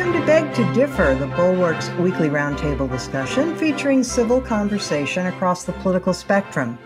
[0.00, 5.74] Welcome to Beg to Differ, the Bulwark's weekly roundtable discussion featuring civil conversation across the
[5.74, 6.78] political spectrum.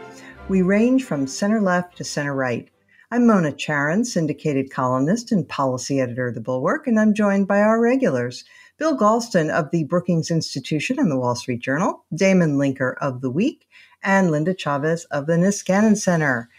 [0.48, 2.68] We range from center left to center right.
[3.12, 7.60] I'm Mona Charen, syndicated columnist and policy editor of the Bulwark, and I'm joined by
[7.60, 8.42] our regulars.
[8.78, 13.30] Bill Galston of the Brookings Institution and the Wall Street Journal, Damon Linker of The
[13.30, 13.68] Week,
[14.02, 16.50] and Linda Chavez of the Niskanen Center.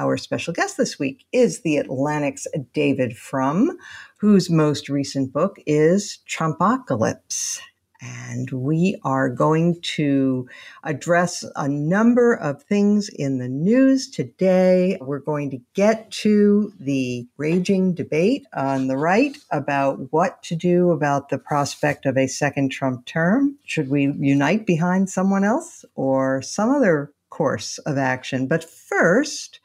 [0.00, 3.76] Our special guest this week is the Atlantic's David Frum,
[4.16, 7.60] whose most recent book is Trumpocalypse.
[8.00, 10.48] And we are going to
[10.84, 14.96] address a number of things in the news today.
[15.02, 20.92] We're going to get to the raging debate on the right about what to do
[20.92, 23.58] about the prospect of a second Trump term.
[23.66, 28.46] Should we unite behind someone else or some other course of action?
[28.46, 29.60] But first,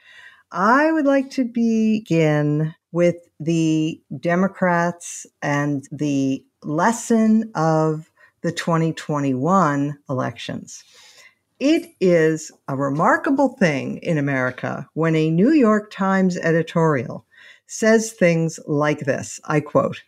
[0.52, 8.10] I would like to begin with the Democrats and the lesson of
[8.42, 10.84] the 2021 elections.
[11.60, 17.26] It is a remarkable thing in America when a New York Times editorial
[17.68, 19.40] says things like this.
[19.46, 20.04] I quote,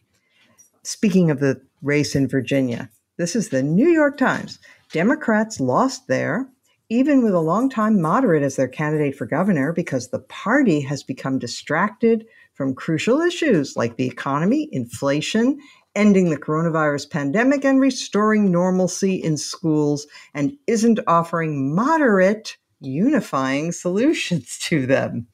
[0.83, 4.59] speaking of the race in Virginia, this is the New York Times.
[4.91, 6.47] Democrats lost there,
[6.89, 11.37] even with a longtime moderate as their candidate for governor, because the party has become
[11.37, 15.59] distracted from crucial issues like the economy, inflation,
[15.95, 24.57] ending the coronavirus pandemic, and restoring normalcy in schools, and isn't offering moderate, unifying solutions
[24.61, 25.27] to them.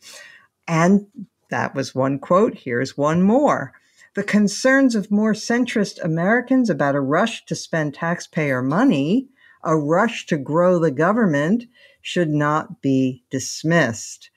[0.68, 1.06] And
[1.50, 2.56] that was one quote.
[2.58, 3.74] Here's one more.
[4.16, 9.28] The concerns of more centrist Americans about a rush to spend taxpayer money
[9.64, 11.66] a rush to grow the government
[12.02, 14.30] should not be dismissed.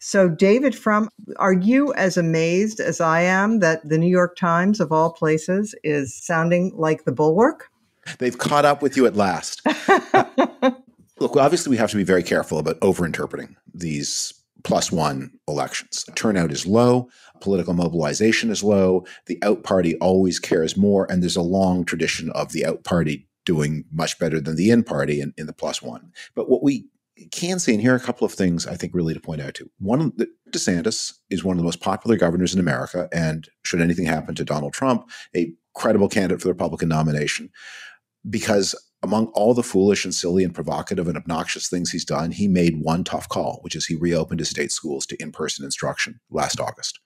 [0.00, 4.78] So, David, Frum, are you as amazed as I am that the New York Times,
[4.78, 7.68] of all places, is sounding like the bulwark?
[8.18, 9.60] They've caught up with you at last.
[11.18, 14.32] look, obviously, we have to be very careful about overinterpreting these
[14.64, 16.04] plus one elections.
[16.14, 17.08] Turnout is low,
[17.40, 22.30] political mobilization is low, the out party always cares more, and there's a long tradition
[22.30, 25.80] of the out party doing much better than the in party in, in the plus
[25.80, 26.12] one.
[26.34, 26.86] But what we
[27.32, 29.54] can see, and here are a couple of things I think really to point out
[29.54, 29.70] to.
[29.78, 30.12] One,
[30.50, 34.44] DeSantis is one of the most popular governors in America, and should anything happen to
[34.44, 37.48] Donald Trump, a credible candidate for the Republican nomination.
[38.28, 42.48] Because among all the foolish and silly and provocative and obnoxious things he's done, he
[42.48, 46.20] made one tough call, which is he reopened his state schools to in person instruction
[46.30, 47.00] last August.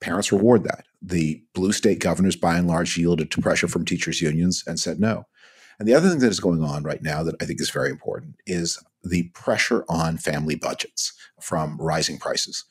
[0.00, 0.84] Parents reward that.
[1.02, 5.00] The blue state governors, by and large, yielded to pressure from teachers' unions and said
[5.00, 5.24] no.
[5.80, 7.88] And the other thing that is going on right now that I think is very
[7.88, 12.64] important is the pressure on family budgets from rising prices.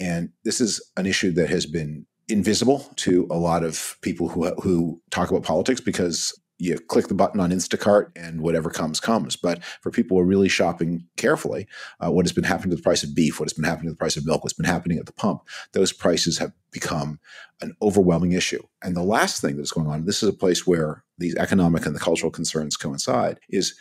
[0.00, 4.52] And this is an issue that has been invisible to a lot of people who,
[4.56, 9.36] who talk about politics because you click the button on Instacart and whatever comes comes.
[9.36, 11.66] But for people who are really shopping carefully,
[12.00, 13.92] uh, what has been happening to the price of beef, what has been happening to
[13.92, 17.20] the price of milk, what's been happening at the pump, those prices have become
[17.60, 18.62] an overwhelming issue.
[18.82, 21.94] And the last thing that's going on, this is a place where these economic and
[21.94, 23.74] the cultural concerns coincide, is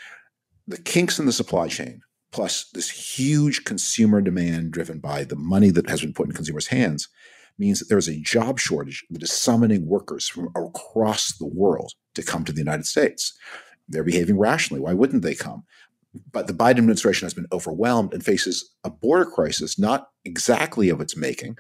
[0.67, 5.69] the kinks in the supply chain plus this huge consumer demand driven by the money
[5.69, 7.07] that has been put in consumers' hands
[7.57, 12.23] means that there's a job shortage that is summoning workers from across the world to
[12.23, 13.37] come to the United States.
[13.87, 14.81] They're behaving rationally.
[14.81, 15.63] Why wouldn't they come?
[16.31, 21.01] But the Biden administration has been overwhelmed and faces a border crisis, not exactly of
[21.01, 21.57] its making,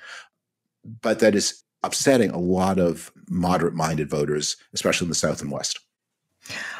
[1.01, 5.51] but that is upsetting a lot of moderate minded voters, especially in the South and
[5.51, 5.79] West.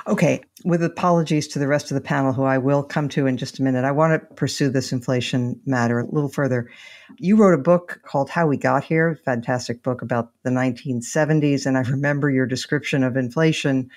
[0.07, 3.37] Okay, with apologies to the rest of the panel, who I will come to in
[3.37, 6.69] just a minute, I want to pursue this inflation matter a little further.
[7.17, 11.77] You wrote a book called How We Got Here, fantastic book about the 1970s, and
[11.77, 13.89] I remember your description of inflation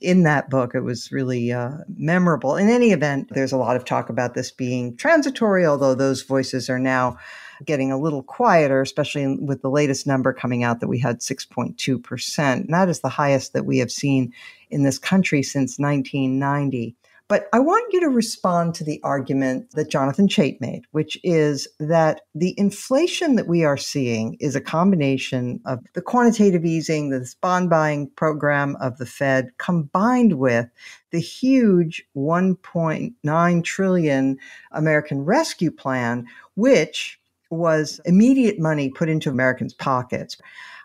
[0.00, 0.74] in that book.
[0.74, 2.56] It was really uh, memorable.
[2.56, 6.68] In any event, there's a lot of talk about this being transitory, although those voices
[6.68, 7.16] are now
[7.64, 12.38] getting a little quieter, especially with the latest number coming out that we had 6.2%.
[12.38, 14.32] And that is the highest that we have seen
[14.70, 16.96] in this country since 1990.
[17.26, 21.66] But I want you to respond to the argument that Jonathan Chait made, which is
[21.80, 27.34] that the inflation that we are seeing is a combination of the quantitative easing, this
[27.34, 30.68] bond buying program of the Fed, combined with
[31.12, 34.38] the huge 1.9 trillion
[34.72, 37.18] American Rescue Plan, which
[37.54, 40.36] was immediate money put into Americans' pockets,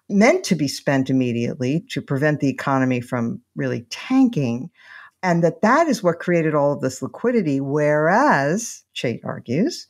[0.09, 4.69] meant to be spent immediately to prevent the economy from really tanking.
[5.21, 7.59] And that that is what created all of this liquidity.
[7.59, 9.87] Whereas, Chait argues,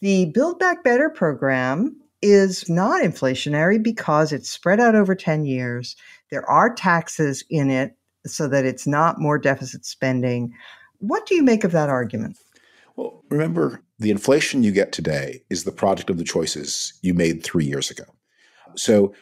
[0.00, 5.94] the Build Back Better program is not inflationary because it's spread out over 10 years.
[6.30, 10.52] There are taxes in it so that it's not more deficit spending.
[10.98, 12.38] What do you make of that argument?
[12.96, 17.42] Well, remember, the inflation you get today is the product of the choices you made
[17.44, 18.04] three years ago.
[18.76, 19.14] So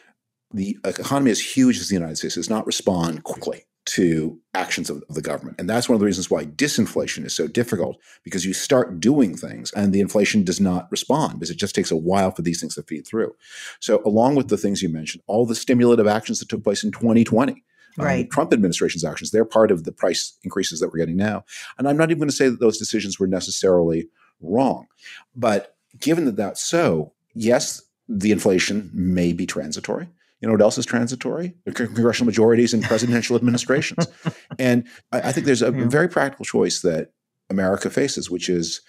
[0.51, 5.03] the economy as huge as the United States does not respond quickly to actions of,
[5.09, 5.57] the government.
[5.59, 9.35] And that's one of the reasons why disinflation is so difficult because you start doing
[9.35, 12.61] things and the inflation does not respond because it just takes a while for these
[12.61, 13.35] things to feed through.
[13.79, 16.91] So, along with the things you mentioned, all the stimulative actions that took place in
[16.91, 17.51] 2020.
[17.99, 18.23] Um, right.
[18.23, 21.43] Um, Trump administration's actions, they're part of the price increases that we're getting now.
[21.77, 24.07] And I'm not even going to say that those decisions were necessarily
[24.41, 24.87] wrong.
[25.35, 30.07] But given that that's so, yes, the inflation may be transitory.
[30.41, 31.53] You know what else is transitory?
[31.65, 34.07] The congressional majorities and presidential administrations.
[34.59, 35.87] And I, I, think there's a yeah.
[35.87, 37.11] very practical choice that
[37.49, 38.81] America faces, which is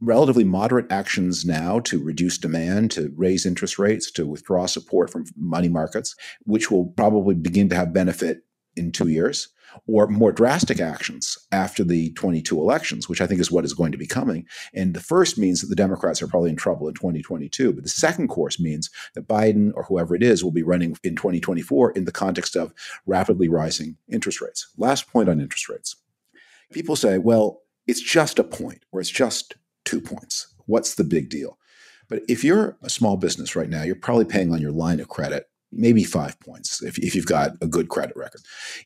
[0.00, 5.26] relatively moderate actions now to reduce demand, to raise interest rates, to withdraw support from
[5.36, 6.14] money markets,
[6.44, 8.44] which will probably begin to have benefit
[8.76, 9.48] in two years
[9.86, 13.92] or more drastic actions after the 22 elections, which I think is what is going
[13.92, 14.46] to be coming.
[14.74, 17.72] And the first means that the Democrats are probably in trouble in 2022.
[17.72, 21.16] But the second course means that Biden or whoever it is will be running in
[21.16, 22.72] 2024 in the context of
[23.06, 24.68] rapidly rising interest rates.
[24.76, 25.96] Last point on interest rates.
[26.72, 30.54] People say, well, it's just a point or it's just two points.
[30.66, 31.58] What's the big deal?
[32.08, 35.08] But if you're a small business right now, you're probably paying on your line of
[35.08, 38.40] credit maybe five points if, if you've got a good credit record.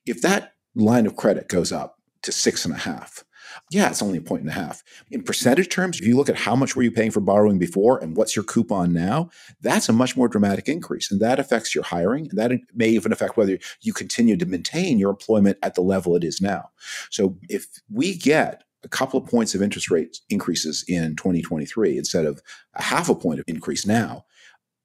[0.07, 3.25] If that line of credit goes up to six and a half.
[3.71, 4.83] Yeah, it's only a point and a half.
[5.11, 7.99] In percentage terms, if you look at how much were you paying for borrowing before
[7.99, 9.31] and what's your coupon now,
[9.61, 11.11] that's a much more dramatic increase.
[11.11, 12.29] And that affects your hiring.
[12.29, 16.17] And that may even affect whether you continue to maintain your employment at the level
[16.17, 16.71] it is now.
[17.11, 22.27] So if we get a couple of points of interest rate increases in 2023 instead
[22.27, 22.43] of
[22.75, 24.25] a half a point of increase now,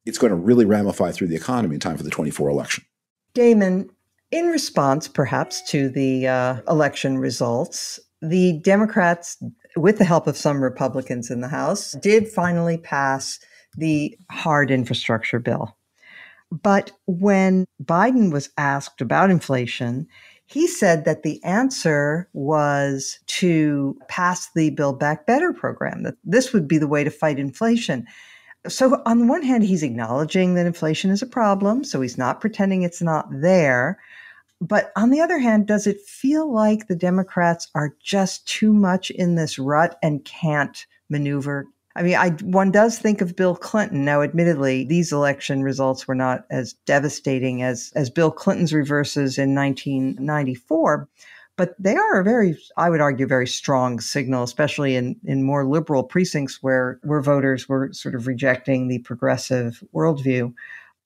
[0.05, 2.85] it's going to really ramify through the economy in time for the 24 election.
[3.33, 3.89] Damon,
[4.31, 9.41] in response, perhaps, to the uh, election results, the Democrats,
[9.75, 13.39] with the help of some Republicans in the House, did finally pass
[13.77, 15.75] the hard infrastructure bill.
[16.51, 20.07] But when Biden was asked about inflation,
[20.47, 26.53] he said that the answer was to pass the Build Back Better program, that this
[26.53, 28.07] would be the way to fight inflation.
[28.67, 32.41] So, on the one hand, he's acknowledging that inflation is a problem, so he's not
[32.41, 33.99] pretending it's not there.
[34.61, 39.09] But on the other hand, does it feel like the Democrats are just too much
[39.09, 41.67] in this rut and can't maneuver?
[41.95, 44.05] I mean, I, one does think of Bill Clinton.
[44.05, 49.55] Now, admittedly, these election results were not as devastating as, as Bill Clinton's reverses in
[49.55, 51.09] 1994,
[51.55, 55.65] but they are a very, I would argue, very strong signal, especially in, in more
[55.65, 60.53] liberal precincts where, where voters were sort of rejecting the progressive worldview.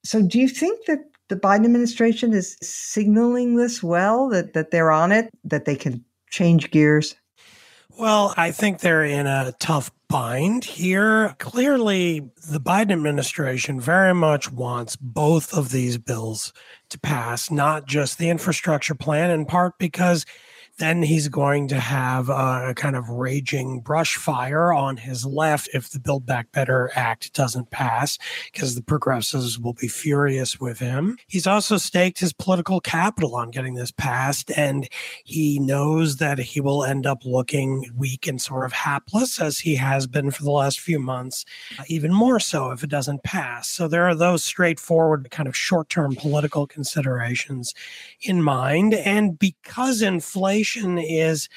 [0.03, 4.91] So, do you think that the Biden administration is signaling this well that, that they're
[4.91, 7.15] on it, that they can change gears?
[7.97, 11.35] Well, I think they're in a tough bind here.
[11.37, 16.53] Clearly, the Biden administration very much wants both of these bills
[16.89, 20.25] to pass, not just the infrastructure plan, in part because
[20.79, 25.91] then he's going to have a kind of raging brush fire on his left if
[25.91, 28.17] the Build Back Better Act doesn't pass,
[28.51, 31.17] because the progressives will be furious with him.
[31.27, 34.89] He's also staked his political capital on getting this passed, and
[35.23, 39.75] he knows that he will end up looking weak and sort of hapless, as he
[39.75, 41.45] has been for the last few months,
[41.77, 43.69] uh, even more so if it doesn't pass.
[43.69, 47.75] So there are those straightforward, kind of short term political considerations
[48.21, 48.95] in mind.
[48.95, 50.62] And because inflation
[50.97, 51.49] is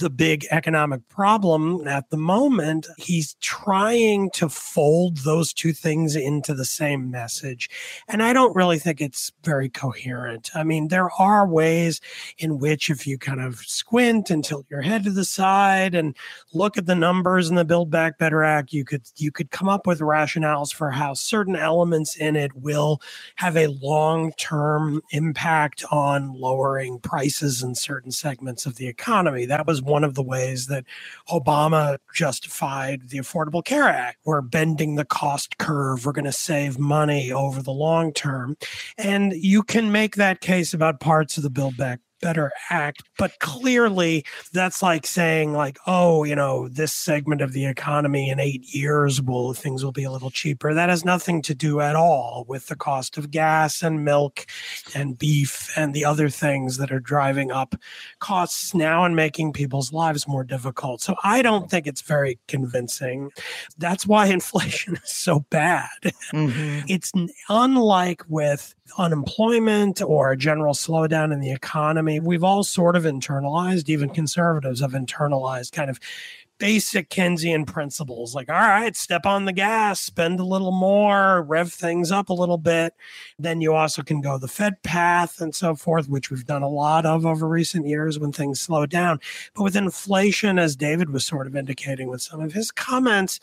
[0.00, 2.86] the big economic problem at the moment.
[2.96, 7.70] He's trying to fold those two things into the same message.
[8.08, 10.50] And I don't really think it's very coherent.
[10.54, 12.00] I mean, there are ways
[12.38, 16.16] in which, if you kind of squint and tilt your head to the side and
[16.52, 19.68] look at the numbers in the Build Back Better Act, you could you could come
[19.68, 23.00] up with rationales for how certain elements in it will
[23.36, 29.44] have a long-term impact on lowering prices in certain segments of the economy.
[29.44, 30.84] That was one of the ways that
[31.28, 34.18] Obama justified the Affordable Care Act.
[34.24, 36.06] We're bending the cost curve.
[36.06, 38.56] We're going to save money over the long term.
[38.96, 43.02] And you can make that case about parts of the Build Back Better Act.
[43.18, 48.40] But clearly, that's like saying, like, oh, you know, this segment of the economy in
[48.40, 50.74] eight years will things will be a little cheaper.
[50.74, 54.46] That has nothing to do at all with the cost of gas and milk
[54.94, 57.74] and beef and the other things that are driving up
[58.18, 61.00] costs now and making people's lives more difficult.
[61.00, 63.30] So I don't think it's very convincing.
[63.78, 65.88] That's why inflation is so bad.
[66.32, 66.86] Mm-hmm.
[66.88, 67.12] It's
[67.48, 72.20] unlike with unemployment or a general slowdown in the economy.
[72.20, 75.98] We've all sort of internalized, even conservatives have internalized kind of
[76.60, 81.72] basic Keynesian principles like, all right, step on the gas, spend a little more, rev
[81.72, 82.94] things up a little bit.
[83.38, 86.68] Then you also can go the Fed path and so forth, which we've done a
[86.68, 89.18] lot of over recent years when things slow down.
[89.54, 93.40] But with inflation, as David was sort of indicating with some of his comments,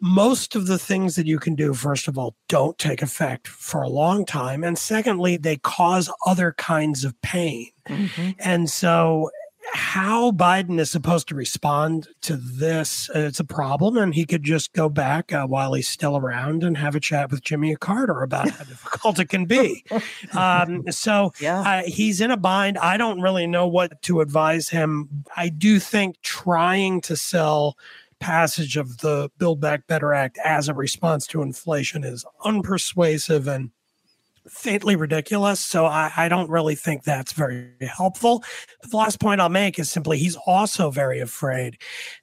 [0.00, 3.82] most of the things that you can do, first of all, don't take effect for
[3.82, 4.64] a long time.
[4.64, 7.70] And secondly, they cause other kinds of pain.
[7.88, 8.30] Mm-hmm.
[8.38, 9.30] And so,
[9.72, 13.96] how Biden is supposed to respond to this, uh, it's a problem.
[13.96, 17.30] And he could just go back uh, while he's still around and have a chat
[17.30, 19.84] with Jimmy Carter about how difficult it can be.
[20.32, 21.60] Um, so, yeah.
[21.60, 22.78] uh, he's in a bind.
[22.78, 25.24] I don't really know what to advise him.
[25.36, 27.76] I do think trying to sell
[28.20, 33.70] passage of the Build Back Better Act as a response to inflation is unpersuasive and
[34.48, 35.60] faintly ridiculous.
[35.60, 38.44] So I, I, don't really think that's very helpful.
[38.80, 41.78] But the last point I'll make is simply he's also very afraid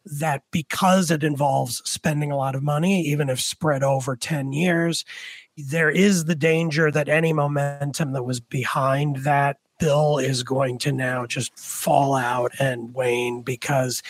[0.06, 5.04] that because it involves spending a lot of money, even if spread over 10 years,
[5.58, 10.92] there is the danger that any momentum that was behind that bill is going to
[10.92, 14.02] now just fall out and wane because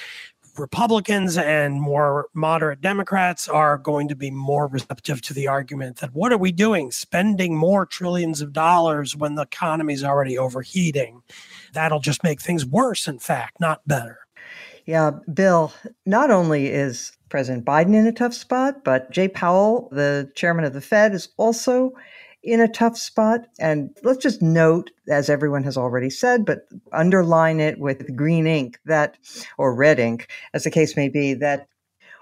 [0.58, 6.14] Republicans and more moderate Democrats are going to be more receptive to the argument that
[6.14, 11.24] what are we doing, spending more trillions of dollars when the economy is already overheating?
[11.74, 14.20] That'll just make things worse, in fact, not better.
[14.86, 15.74] Yeah, Bill,
[16.06, 20.74] not only is President Biden in a tough spot, but Jay Powell, the chairman of
[20.74, 21.94] the Fed, is also
[22.44, 23.48] in a tough spot.
[23.60, 28.80] And let's just note, as everyone has already said, but underline it with green ink
[28.86, 29.18] that,
[29.58, 31.68] or red ink, as the case may be, that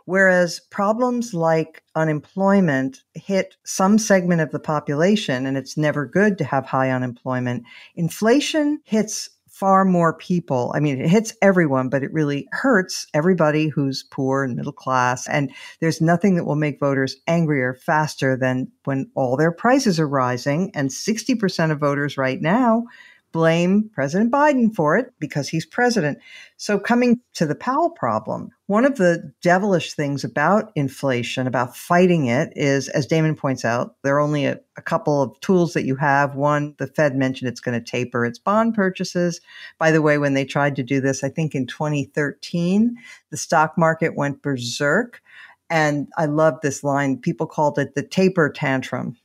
[0.06, 6.44] whereas problems like unemployment hit some segment of the population, and it's never good to
[6.44, 7.64] have high unemployment,
[7.96, 9.30] inflation hits
[9.62, 10.74] far more people.
[10.76, 15.28] I mean, it hits everyone, but it really hurts everybody who's poor and middle class.
[15.28, 20.08] And there's nothing that will make voters angrier faster than when all their prices are
[20.08, 20.72] rising.
[20.74, 22.88] And 60% of voters right now
[23.32, 26.18] blame President Biden for it because he's president.
[26.58, 32.28] So, coming to the Powell problem, one of the devilish things about inflation, about fighting
[32.28, 35.86] it, is, as Damon points out, there are only a, a couple of tools that
[35.86, 36.36] you have.
[36.36, 39.42] One, the Fed mentioned it's going to taper its bond purchases.
[39.80, 42.96] By the way, when they tried to do this, I think in 2013,
[43.30, 45.22] the stock market went berserk.
[45.70, 47.18] And I love this line.
[47.18, 49.16] People called it the taper tantrum.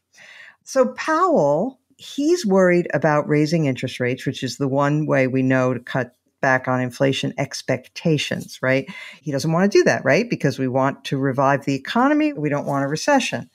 [0.64, 5.74] So, Powell he's worried about raising interest rates, which is the one way we know
[5.74, 8.86] to cut back on inflation expectations, right?
[9.22, 10.28] He doesn't want to do that, right?
[10.28, 12.32] Because we want to revive the economy.
[12.32, 13.50] We don't want a recession.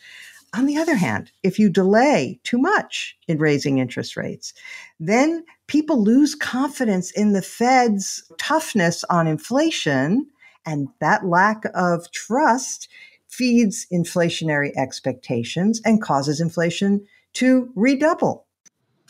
[0.54, 4.54] On the other hand, if you delay too much in raising interest rates,
[5.00, 10.28] then people lose confidence in the Fed's toughness on inflation.
[10.66, 12.90] And that lack of trust
[13.30, 18.46] feeds inflationary expectations and causes inflation to redouble.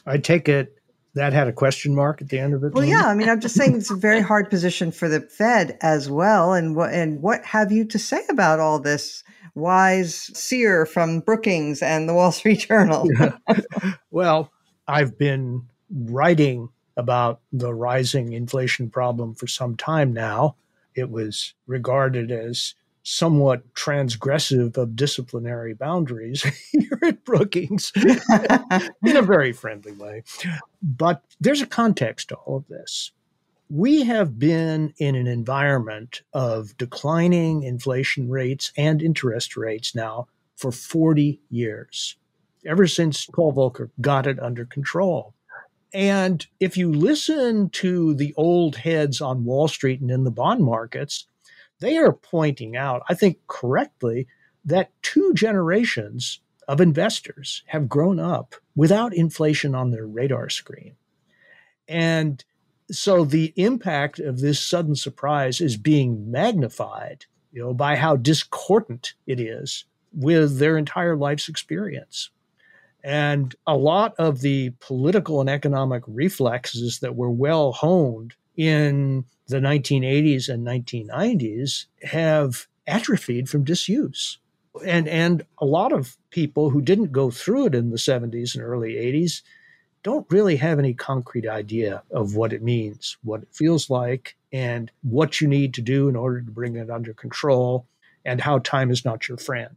[0.06, 0.76] I take it
[1.14, 2.74] that had a question mark at the end of it.
[2.74, 5.78] Well, yeah, I mean, I'm just saying it's a very hard position for the Fed
[5.82, 6.54] as well.
[6.54, 9.24] And what and what have you to say about all this?
[9.54, 13.06] Wise seer from Brookings and the Wall Street Journal.
[14.12, 14.50] well,
[14.88, 20.56] I've been writing about the rising inflation problem for some time now.
[20.96, 29.52] It was regarded as somewhat transgressive of disciplinary boundaries here at Brookings in a very
[29.54, 30.24] friendly way.
[30.82, 33.12] But there's a context to all of this.
[33.70, 40.28] We have been in an environment of declining inflation rates and interest rates now
[40.58, 42.18] for 40 years,
[42.66, 45.34] ever since Paul Volcker got it under control.
[45.94, 50.64] And if you listen to the old heads on Wall Street and in the bond
[50.64, 51.28] markets,
[51.82, 54.28] they are pointing out, I think correctly,
[54.64, 60.96] that two generations of investors have grown up without inflation on their radar screen.
[61.88, 62.44] And
[62.92, 69.16] so the impact of this sudden surprise is being magnified, you know, by how discordant
[69.26, 72.30] it is with their entire life's experience.
[73.04, 79.60] And a lot of the political and economic reflexes that were well honed in the
[79.60, 84.40] 1980s and 1990s have atrophied from disuse.
[84.86, 88.64] And, and a lot of people who didn't go through it in the 70s and
[88.64, 89.42] early 80s
[90.04, 94.92] don't really have any concrete idea of what it means, what it feels like, and
[95.04, 97.86] what you need to do in order to bring it under control,
[98.26, 99.76] and how time is not your friend.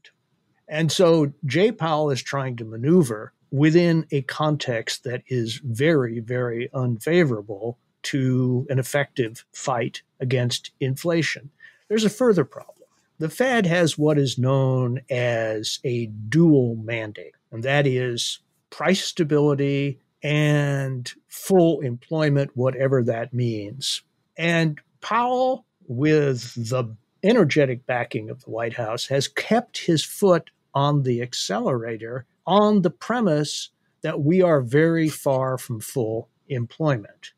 [0.68, 6.70] And so Jay Powell is trying to maneuver within a context that is very, very
[6.72, 11.50] unfavorable to an effective fight against inflation.
[11.88, 12.88] There's a further problem.
[13.18, 20.00] The Fed has what is known as a dual mandate, and that is price stability
[20.22, 24.02] and full employment, whatever that means.
[24.36, 31.02] And Powell, with the energetic backing of the White House, has kept his foot on
[31.02, 33.70] the accelerator on the premise
[34.02, 37.32] that we are very far from full employment.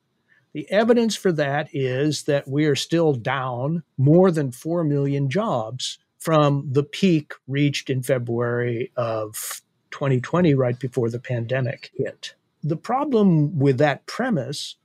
[0.56, 5.98] The evidence for that is that we are still down more than 4 million jobs
[6.18, 9.60] from the peak reached in February of
[9.90, 12.36] 2020, right before the pandemic hit.
[12.64, 14.76] The problem with that premise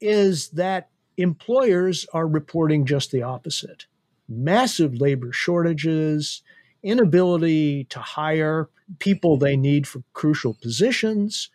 [0.00, 3.86] is that employers are reporting just the opposite
[4.28, 6.42] massive labor shortages,
[6.82, 11.48] inability to hire people they need for crucial positions,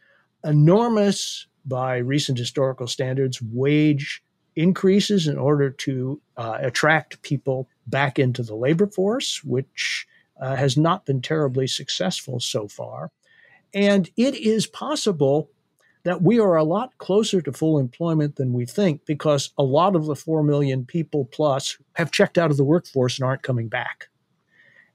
[0.45, 4.23] enormous, by recent historical standards, wage
[4.55, 10.07] increases in order to uh, attract people back into the labor force, which
[10.41, 13.11] uh, has not been terribly successful so far.
[13.73, 15.49] And it is possible
[16.03, 19.95] that we are a lot closer to full employment than we think because a lot
[19.95, 23.67] of the 4 million people plus have checked out of the workforce and aren't coming
[23.67, 24.07] back.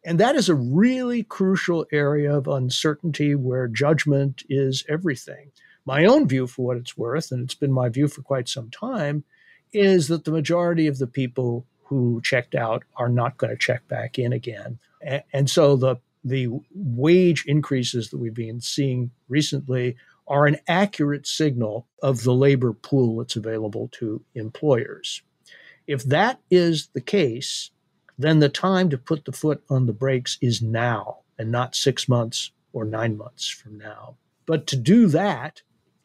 [0.04, 5.52] And that is a really crucial area of uncertainty where judgment is everything.
[5.84, 8.70] My own view, for what it's worth, and it's been my view for quite some
[8.70, 9.24] time,
[9.72, 13.86] is that the majority of the people who checked out are not going to check
[13.88, 14.78] back in again.
[15.32, 19.96] And so the the wage increases that we've been seeing recently
[20.28, 25.22] are an accurate signal of the labor pool that's available to employers.
[25.88, 27.70] If that is the case,
[28.16, 32.08] then the time to put the foot on the brakes is now and not six
[32.08, 34.16] months or nine months from now.
[34.46, 35.62] But to do that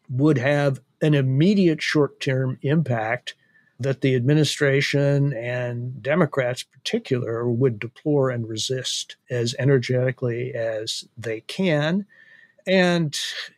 [0.10, 3.36] would have an immediate short term impact
[3.80, 11.41] that the administration and Democrats, in particular, would deplore and resist as energetically as they
[11.41, 12.06] can.
[12.65, 13.17] And,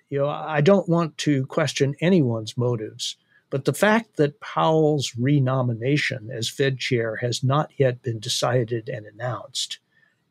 [0.09, 3.15] you know, I don't want to question anyone's motives,
[3.49, 9.05] but the fact that Powell's renomination as Fed chair has not yet been decided and
[9.05, 9.79] announced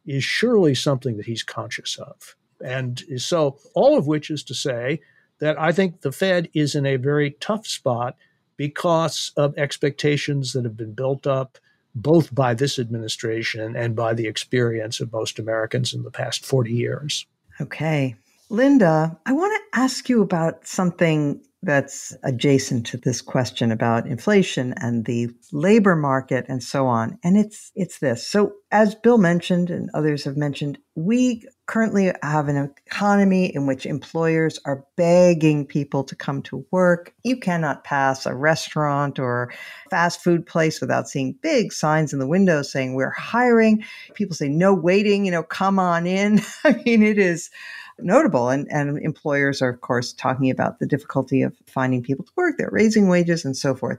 [0.07, 2.37] is surely something that he's conscious of.
[2.65, 5.01] And so, all of which is to say
[5.41, 8.17] that I think the Fed is in a very tough spot
[8.57, 11.59] because of expectations that have been built up
[11.95, 16.73] both by this administration and by the experience of most Americans in the past 40
[16.73, 17.27] years.
[17.61, 18.15] Okay.
[18.51, 24.75] Linda, I want to ask you about something that's adjacent to this question about inflation
[24.77, 27.19] and the labor market and so on.
[27.25, 28.27] And it's it's this.
[28.27, 33.87] So as Bill mentioned and others have mentioned, we currently have an economy in which
[33.87, 37.13] employers are begging people to come to work.
[37.25, 39.53] You cannot pass a restaurant or
[39.91, 43.85] fast food place without seeing big signs in the window saying we're hiring.
[44.15, 46.41] People say no waiting, you know, come on in.
[46.65, 47.51] I mean, it is
[48.01, 48.49] notable.
[48.49, 52.57] And, and employers are, of course, talking about the difficulty of finding people to work.
[52.59, 53.99] They're raising wages and so forth.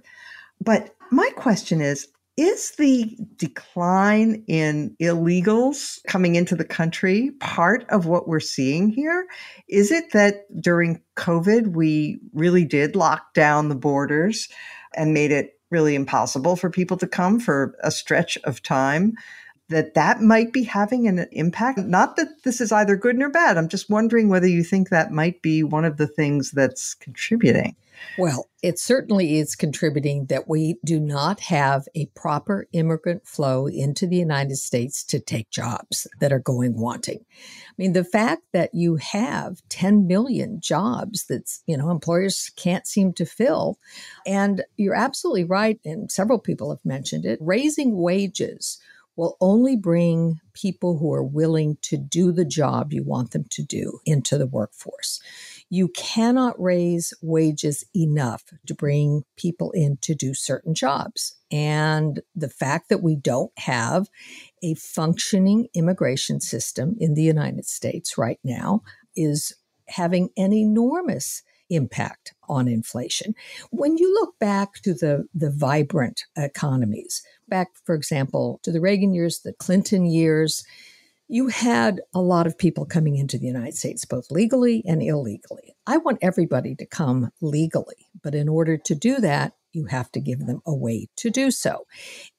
[0.61, 2.07] But my question is
[2.39, 9.27] is the decline in illegals coming into the country part of what we're seeing here?
[9.67, 14.47] Is it that during COVID, we really did lock down the borders
[14.95, 19.15] and made it really impossible for people to come for a stretch of time?
[19.69, 21.79] That that might be having an impact.
[21.79, 23.57] Not that this is either good nor bad.
[23.57, 27.75] I'm just wondering whether you think that might be one of the things that's contributing.
[28.17, 34.07] Well, it certainly is contributing that we do not have a proper immigrant flow into
[34.07, 37.25] the United States to take jobs that are going wanting.
[37.29, 42.87] I mean, the fact that you have 10 million jobs that's, you know, employers can't
[42.87, 43.79] seem to fill.
[44.25, 45.79] And you're absolutely right.
[45.85, 48.79] And several people have mentioned it raising wages
[49.19, 53.61] will only bring people who are willing to do the job you want them to
[53.61, 55.19] do into the workforce.
[55.69, 61.35] You cannot raise wages enough to bring people in to do certain jobs.
[61.51, 64.07] And the fact that we don't have
[64.63, 68.83] a functioning immigration system in the United States right now
[69.17, 69.53] is
[69.89, 73.35] having an enormous impact on inflation.
[73.69, 79.13] When you look back to the, the vibrant economies, back, for example, to the Reagan
[79.13, 80.63] years, the Clinton years,
[81.27, 85.75] you had a lot of people coming into the United States, both legally and illegally.
[85.85, 90.19] I want everybody to come legally, but in order to do that, you have to
[90.19, 91.85] give them a way to do so.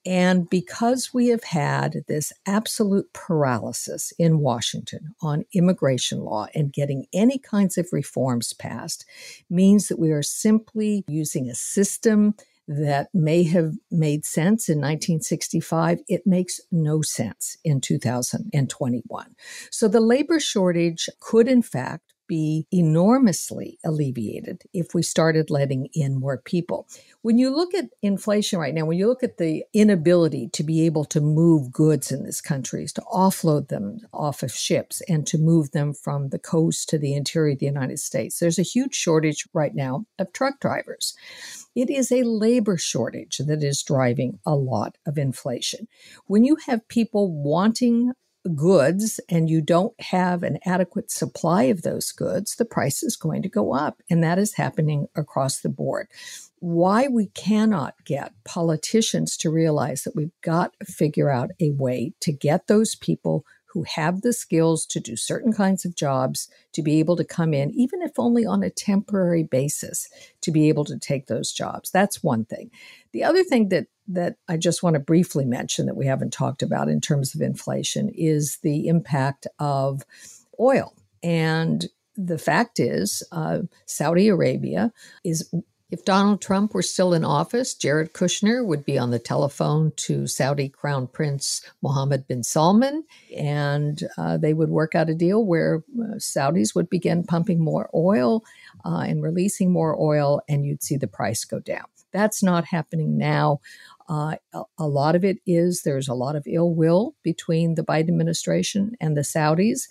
[0.05, 7.07] And because we have had this absolute paralysis in Washington on immigration law and getting
[7.13, 9.05] any kinds of reforms passed,
[9.49, 12.35] means that we are simply using a system
[12.71, 19.35] that may have made sense in 1965, it makes no sense in 2021.
[19.73, 26.15] So the labor shortage could, in fact, be enormously alleviated if we started letting in
[26.15, 26.87] more people.
[27.23, 30.87] When you look at inflation right now, when you look at the inability to be
[30.87, 35.39] able to move goods in this country, to offload them off of ships and to
[35.39, 38.95] move them from the coast to the interior of the United States, there's a huge
[38.95, 41.17] shortage right now of truck drivers.
[41.75, 45.89] It is a labor shortage that is driving a lot of inflation.
[46.27, 48.13] When you have people wanting
[48.55, 53.43] goods and you don't have an adequate supply of those goods, the price is going
[53.43, 54.03] to go up.
[54.09, 56.09] And that is happening across the board.
[56.59, 62.13] Why we cannot get politicians to realize that we've got to figure out a way
[62.21, 66.83] to get those people who have the skills to do certain kinds of jobs to
[66.83, 70.09] be able to come in, even if only on a temporary basis,
[70.41, 71.91] to be able to take those jobs.
[71.91, 72.71] That's one thing.
[73.13, 76.63] The other thing that that I just want to briefly mention that we haven't talked
[76.63, 80.03] about in terms of inflation is the impact of
[80.59, 80.95] oil.
[81.23, 84.93] And the fact is, uh, Saudi Arabia
[85.25, 85.49] is
[85.91, 90.27] if Donald Trump were still in office, Jared Kushner would be on the telephone to
[90.27, 93.05] Saudi Crown Prince Mohammed bin Salman,
[93.37, 97.91] and uh, they would work out a deal where uh, Saudis would begin pumping more
[97.93, 98.45] oil
[98.85, 101.85] uh, and releasing more oil, and you'd see the price go down.
[102.13, 103.61] That's not happening now.
[104.09, 104.37] Uh,
[104.79, 108.97] a, lot of it is there's a lot of ill will between the Biden administration
[109.01, 109.89] and the Saudis,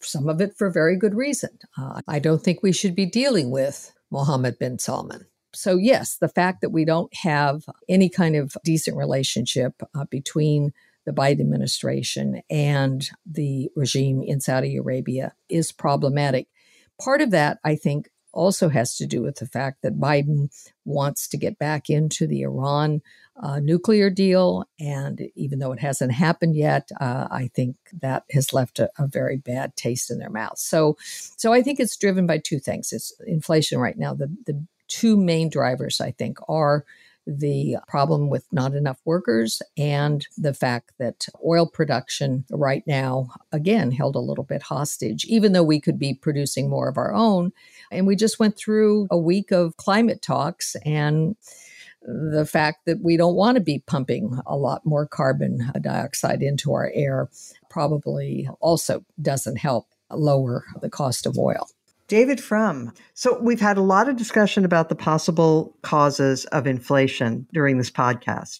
[0.00, 1.58] some of it for very good reason.
[1.76, 5.26] Uh, I don't think we should be dealing with Mohammed bin Salman.
[5.52, 10.72] So, yes, the fact that we don't have any kind of decent relationship uh, between
[11.06, 16.46] the Biden administration and the regime in Saudi Arabia is problematic.
[17.02, 20.50] Part of that, I think, also has to do with the fact that Biden
[20.84, 23.02] wants to get back into the Iran
[23.42, 24.64] uh, nuclear deal.
[24.78, 29.06] And even though it hasn't happened yet, uh, I think that has left a, a,
[29.06, 30.58] very bad taste in their mouth.
[30.58, 32.92] So, so I think it's driven by two things.
[32.92, 34.14] It's inflation right now.
[34.14, 36.84] The, the two main drivers, I think, are
[37.26, 43.92] the problem with not enough workers and the fact that oil production right now, again,
[43.92, 47.52] held a little bit hostage, even though we could be producing more of our own.
[47.90, 51.36] And we just went through a week of climate talks and
[52.02, 56.72] the fact that we don't want to be pumping a lot more carbon dioxide into
[56.72, 57.28] our air
[57.68, 61.68] probably also doesn't help lower the cost of oil.
[62.10, 62.92] David Frum.
[63.14, 67.90] So, we've had a lot of discussion about the possible causes of inflation during this
[67.90, 68.58] podcast.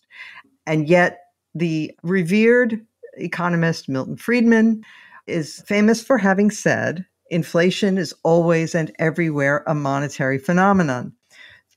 [0.68, 1.18] And yet,
[1.52, 2.80] the revered
[3.16, 4.84] economist Milton Friedman
[5.26, 11.12] is famous for having said inflation is always and everywhere a monetary phenomenon.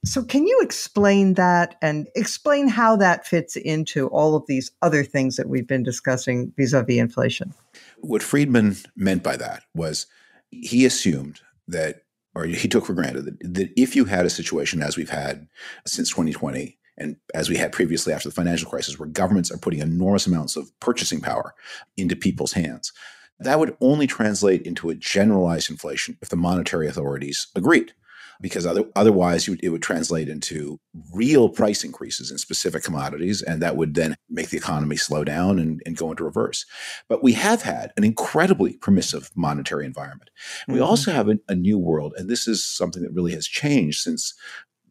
[0.05, 5.03] So, can you explain that and explain how that fits into all of these other
[5.03, 7.51] things that we've been discussing vis a vis inflation?
[7.97, 10.05] What Friedman meant by that was
[10.51, 12.03] he assumed that,
[12.35, 15.47] or he took for granted that, that if you had a situation as we've had
[15.85, 19.79] since 2020, and as we had previously after the financial crisis, where governments are putting
[19.79, 21.55] enormous amounts of purchasing power
[21.97, 22.93] into people's hands,
[23.39, 27.93] that would only translate into a generalized inflation if the monetary authorities agreed
[28.41, 30.79] because other, otherwise it would translate into
[31.13, 35.59] real price increases in specific commodities, and that would then make the economy slow down
[35.59, 36.65] and, and go into reverse.
[37.07, 40.29] But we have had an incredibly permissive monetary environment.
[40.67, 40.89] And we mm-hmm.
[40.89, 44.33] also have a, a new world, and this is something that really has changed since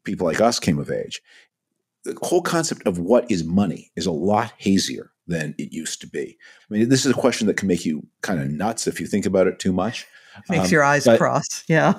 [0.04, 1.22] people like us came of age.
[2.04, 6.08] The whole concept of what is money is a lot hazier than it used to
[6.08, 6.36] be.
[6.68, 9.06] I mean, this is a question that can make you kind of nuts if you
[9.06, 10.06] think about it too much.
[10.48, 11.64] Makes um, your eyes but, cross.
[11.68, 11.98] Yeah.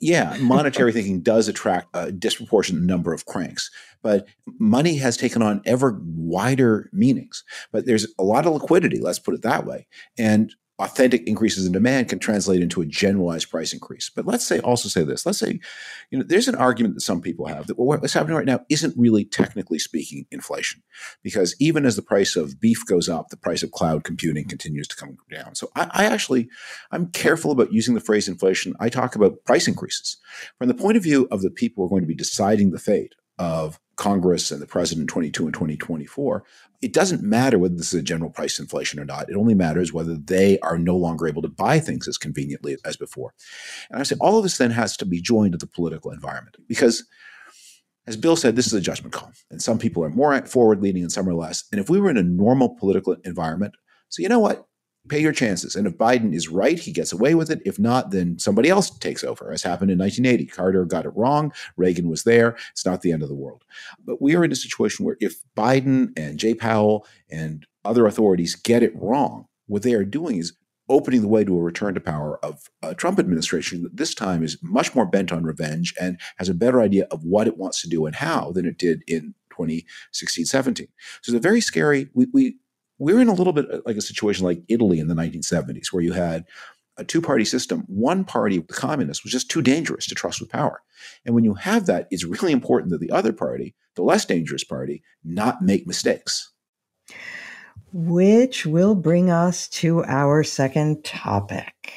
[0.00, 0.36] yeah.
[0.40, 3.70] Monetary thinking does attract a disproportionate number of cranks,
[4.02, 4.26] but
[4.58, 7.44] money has taken on ever wider meanings.
[7.72, 9.86] But there's a lot of liquidity, let's put it that way.
[10.18, 14.10] And authentic increases in demand can translate into a generalized price increase.
[14.14, 15.24] But let's say also say this.
[15.24, 15.60] Let's say,
[16.10, 18.96] you know, there's an argument that some people have that what's happening right now isn't
[18.96, 20.82] really technically speaking inflation,
[21.22, 24.88] because even as the price of beef goes up, the price of cloud computing continues
[24.88, 25.54] to come down.
[25.54, 26.48] So I, I actually
[26.90, 28.74] I'm careful about using the phrase inflation.
[28.80, 30.16] I talk about price increases
[30.58, 32.78] from the point of view of the people who are going to be deciding the
[32.80, 36.44] fate of Congress and the president in 22 and 2024,
[36.82, 39.30] it doesn't matter whether this is a general price inflation or not.
[39.30, 42.96] It only matters whether they are no longer able to buy things as conveniently as
[42.96, 43.34] before.
[43.90, 46.56] And I say all of this then has to be joined to the political environment
[46.68, 47.06] because,
[48.06, 49.32] as Bill said, this is a judgment call.
[49.50, 51.64] And some people are more forward leaning and some are less.
[51.72, 53.74] And if we were in a normal political environment,
[54.08, 54.66] so you know what?
[55.08, 55.76] Pay your chances.
[55.76, 57.60] And if Biden is right, he gets away with it.
[57.64, 60.46] If not, then somebody else takes over, as happened in 1980.
[60.46, 61.52] Carter got it wrong.
[61.76, 62.56] Reagan was there.
[62.70, 63.64] It's not the end of the world.
[64.04, 68.54] But we are in a situation where if Biden and Jay Powell and other authorities
[68.54, 70.54] get it wrong, what they are doing is
[70.88, 74.42] opening the way to a return to power of a Trump administration that this time
[74.42, 77.80] is much more bent on revenge and has a better idea of what it wants
[77.80, 80.86] to do and how than it did in 2016 17.
[81.22, 82.56] So it's a very scary, we, we
[82.98, 86.02] we're in a little bit uh, like a situation like Italy in the 1970s, where
[86.02, 86.44] you had
[86.96, 87.84] a two party system.
[87.86, 90.82] One party, the communists, was just too dangerous to trust with power.
[91.24, 94.64] And when you have that, it's really important that the other party, the less dangerous
[94.64, 96.52] party, not make mistakes.
[97.92, 101.92] Which will bring us to our second topic.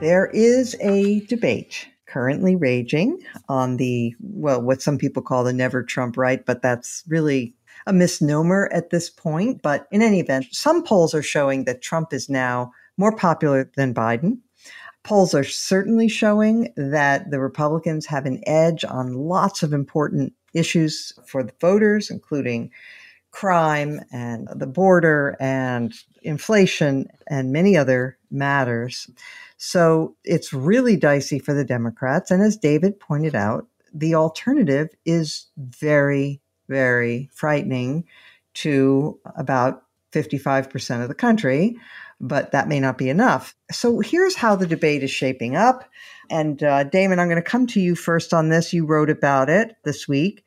[0.00, 5.82] There is a debate currently raging on the, well, what some people call the never
[5.82, 7.54] Trump right, but that's really
[7.86, 9.62] a misnomer at this point.
[9.62, 13.94] But in any event, some polls are showing that Trump is now more popular than
[13.94, 14.38] Biden.
[15.02, 21.12] Polls are certainly showing that the Republicans have an edge on lots of important issues
[21.26, 22.70] for the voters, including
[23.30, 25.92] crime and the border and
[26.22, 29.08] inflation and many other matters.
[29.56, 32.30] So it's really dicey for the Democrats.
[32.30, 38.04] And as David pointed out, the alternative is very, very frightening
[38.54, 41.76] to about 55% of the country,
[42.20, 43.54] but that may not be enough.
[43.70, 45.88] So here's how the debate is shaping up.
[46.30, 48.72] And uh, Damon, I'm going to come to you first on this.
[48.72, 50.44] You wrote about it this week.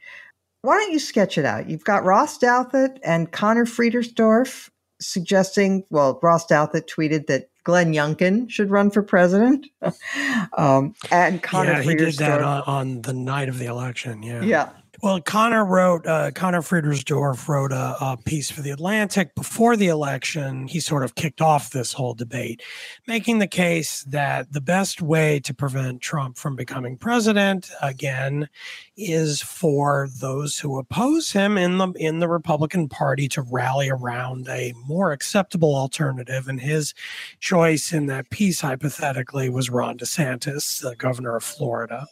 [0.61, 1.69] Why don't you sketch it out?
[1.69, 4.68] You've got Ross Douthat and Conor Friedersdorf
[4.99, 9.67] suggesting, well, Ross Douthat tweeted that Glenn Youngkin should run for president.
[10.57, 14.23] um, and Conor yeah, he did that on, on, the night of the election.
[14.23, 14.41] Yeah.
[14.41, 14.69] Yeah.
[15.01, 19.87] Well, Conor wrote, uh, Conor Friedersdorf wrote a, a, piece for The Atlantic before the
[19.87, 20.67] election.
[20.67, 22.61] He sort of kicked off this whole debate,
[23.07, 28.49] making the case that the best way to prevent Trump from becoming president again
[28.97, 34.49] is for those who oppose him in the in the Republican Party to rally around
[34.49, 36.49] a more acceptable alternative.
[36.49, 36.93] And his
[37.39, 42.05] choice in that piece, hypothetically, was Ron DeSantis, the governor of Florida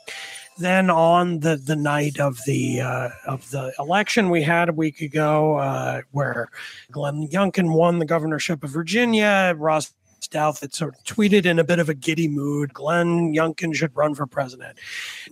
[0.59, 5.01] then on the, the night of the uh, of the election we had a week
[5.01, 6.49] ago, uh, where
[6.91, 9.93] Glenn Youngkin won the governorship of Virginia, Ross
[10.27, 14.15] Douthat sort of tweeted in a bit of a giddy mood, Glenn Youngkin should run
[14.15, 14.77] for president.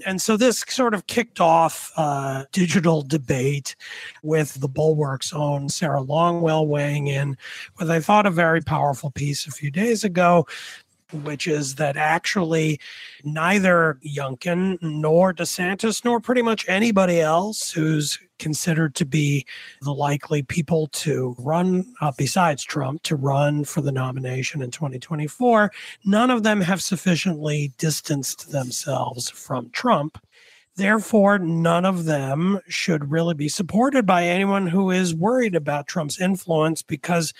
[0.05, 3.75] And so this sort of kicked off a digital debate
[4.23, 7.37] with the Bulwark's own Sarah Longwell weighing in
[7.77, 10.45] with, I thought, a very powerful piece a few days ago
[11.11, 12.79] which is that actually
[13.23, 19.45] neither Youngkin nor DeSantis nor pretty much anybody else who's considered to be
[19.81, 25.71] the likely people to run, uh, besides Trump, to run for the nomination in 2024,
[26.05, 30.17] none of them have sufficiently distanced themselves from Trump.
[30.75, 36.19] Therefore, none of them should really be supported by anyone who is worried about Trump's
[36.19, 37.33] influence because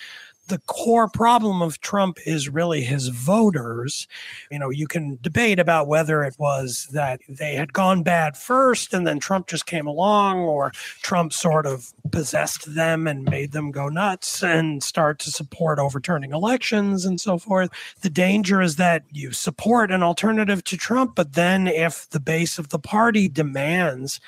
[0.48, 4.06] the core problem of Trump is really his voters.
[4.50, 8.94] You know, you can debate about whether it was that they had gone bad first
[8.94, 13.70] and then Trump just came along, or Trump sort of possessed them and made them
[13.70, 17.70] go nuts and start to support overturning elections and so forth.
[18.02, 22.58] The danger is that you support an alternative to Trump, but then if the base
[22.58, 24.20] of the party demands,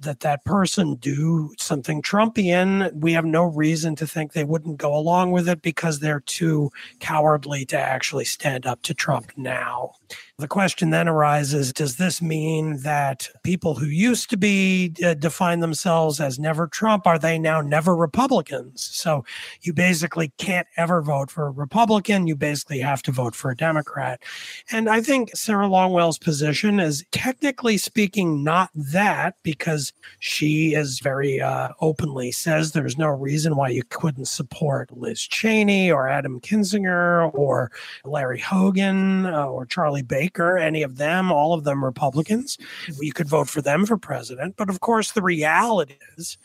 [0.00, 4.94] that that person do something Trumpian, we have no reason to think they wouldn't go
[4.94, 9.92] along with it because they're too cowardly to actually stand up to Trump now.
[10.40, 15.58] The question then arises Does this mean that people who used to be uh, define
[15.58, 18.84] themselves as never Trump are they now never Republicans?
[18.84, 19.24] So
[19.62, 22.28] you basically can't ever vote for a Republican.
[22.28, 24.22] You basically have to vote for a Democrat.
[24.70, 31.40] And I think Sarah Longwell's position is technically speaking not that because she is very
[31.40, 37.34] uh, openly says there's no reason why you couldn't support Liz Cheney or Adam Kinzinger
[37.34, 37.72] or
[38.04, 42.58] Larry Hogan uh, or Charlie Baker Baker, any of them, all of them Republicans.
[43.00, 44.56] You could vote for them for president.
[44.58, 46.36] But of course, the reality is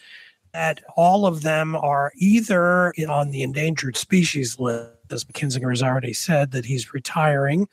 [0.54, 6.14] that all of them are either on the endangered species list, as Kinzinger has already
[6.14, 7.68] said, that he's retiring,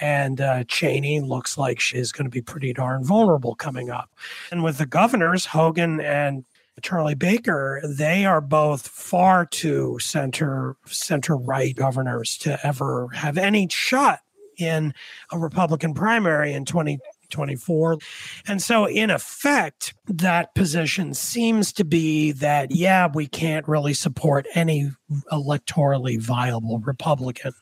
[0.00, 4.10] and uh, Cheney looks like she's going to be pretty darn vulnerable coming up.
[4.50, 6.44] And with the governors, Hogan and
[6.80, 13.68] Charlie Baker, they are both far too center center right governors to ever have any
[13.70, 14.20] shot
[14.64, 14.94] in
[15.30, 17.98] a Republican primary in 2024.
[18.46, 24.46] And so, in effect, that position seems to be that, yeah, we can't really support
[24.54, 24.90] any
[25.30, 27.52] electorally viable Republican.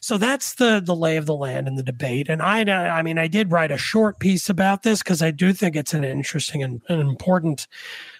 [0.00, 2.28] So that's the the lay of the land in the debate.
[2.28, 2.60] And I,
[2.98, 5.94] I mean, I did write a short piece about this because I do think it's
[5.94, 7.66] an interesting and an important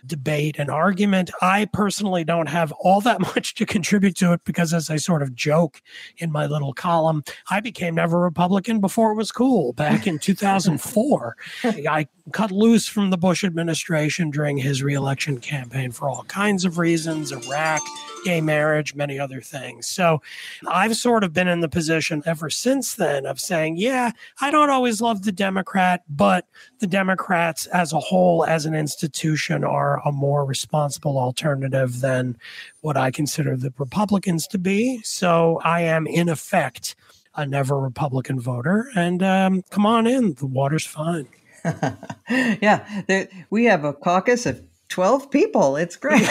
[0.07, 1.31] debate and argument.
[1.41, 5.23] I personally don't have all that much to contribute to it because, as I sort
[5.23, 5.81] of joke
[6.19, 11.37] in my little column, I became never Republican before it was cool back in 2004.
[11.65, 16.79] I cut loose from the Bush administration during his reelection campaign for all kinds of
[16.79, 17.81] reasons Iraq,
[18.25, 19.87] gay marriage, many other things.
[19.87, 20.23] So
[20.69, 24.71] I've sort of been in the position ever since then of saying, yeah, I don't
[24.71, 26.47] always love the Democrat, but
[26.79, 32.37] the Democrats as a whole, as an institution, are a more responsible alternative than
[32.81, 35.01] what I consider the Republicans to be.
[35.03, 36.95] So I am, in effect,
[37.35, 38.91] a never Republican voter.
[38.95, 41.29] And um, come on in, the water's fine.
[42.29, 45.77] yeah, there, we have a caucus of 12 people.
[45.77, 46.23] It's great.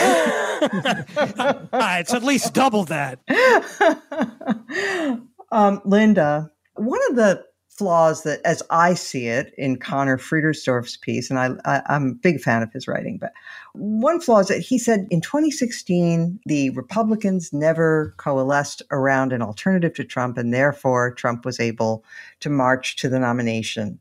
[0.62, 3.20] it's at least double that.
[5.52, 7.44] um, Linda, one of the
[7.80, 12.14] flaws that, as I see it in Conor Friedersdorf's piece, and I, I, I'm a
[12.14, 13.32] big fan of his writing, but
[13.74, 19.94] one flaw is that he said in 2016, the Republicans never coalesced around an alternative
[19.94, 22.04] to Trump, and therefore Trump was able
[22.42, 23.98] to march to the nomination.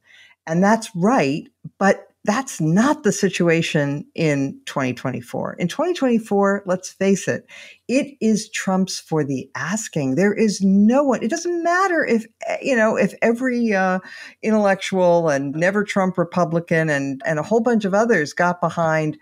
[0.48, 1.46] And that's right,
[1.78, 5.54] but that's not the situation in 2024.
[5.54, 7.46] In 2024, let's face it,
[7.87, 10.14] it is Trump's for the asking.
[10.14, 12.26] There is no one, it doesn't matter if,
[12.61, 14.00] you know, if every uh,
[14.42, 19.18] intellectual and never Trump Republican and, and a whole bunch of others got behind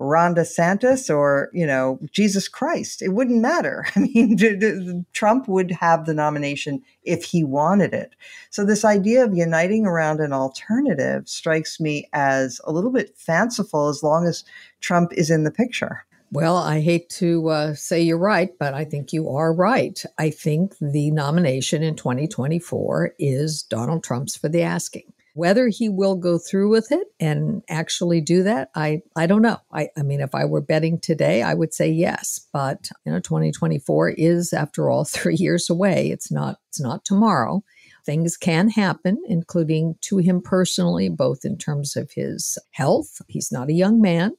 [0.00, 3.02] Ron DeSantis or, you know, Jesus Christ.
[3.02, 3.86] It wouldn't matter.
[3.94, 8.14] I mean, Trump would have the nomination if he wanted it.
[8.48, 13.88] So, this idea of uniting around an alternative strikes me as a little bit fanciful
[13.88, 14.42] as long as
[14.80, 16.04] Trump is in the picture.
[16.32, 20.00] Well, I hate to uh, say you're right, but I think you are right.
[20.16, 25.12] I think the nomination in 2024 is Donald Trump's for the asking.
[25.34, 29.58] Whether he will go through with it and actually do that, I, I don't know.
[29.72, 32.46] I, I mean, if I were betting today, I would say yes.
[32.52, 36.10] But you know, 2024 is, after all, three years away.
[36.10, 37.62] It's not it's not tomorrow.
[38.06, 43.20] Things can happen, including to him personally, both in terms of his health.
[43.28, 44.32] He's not a young man.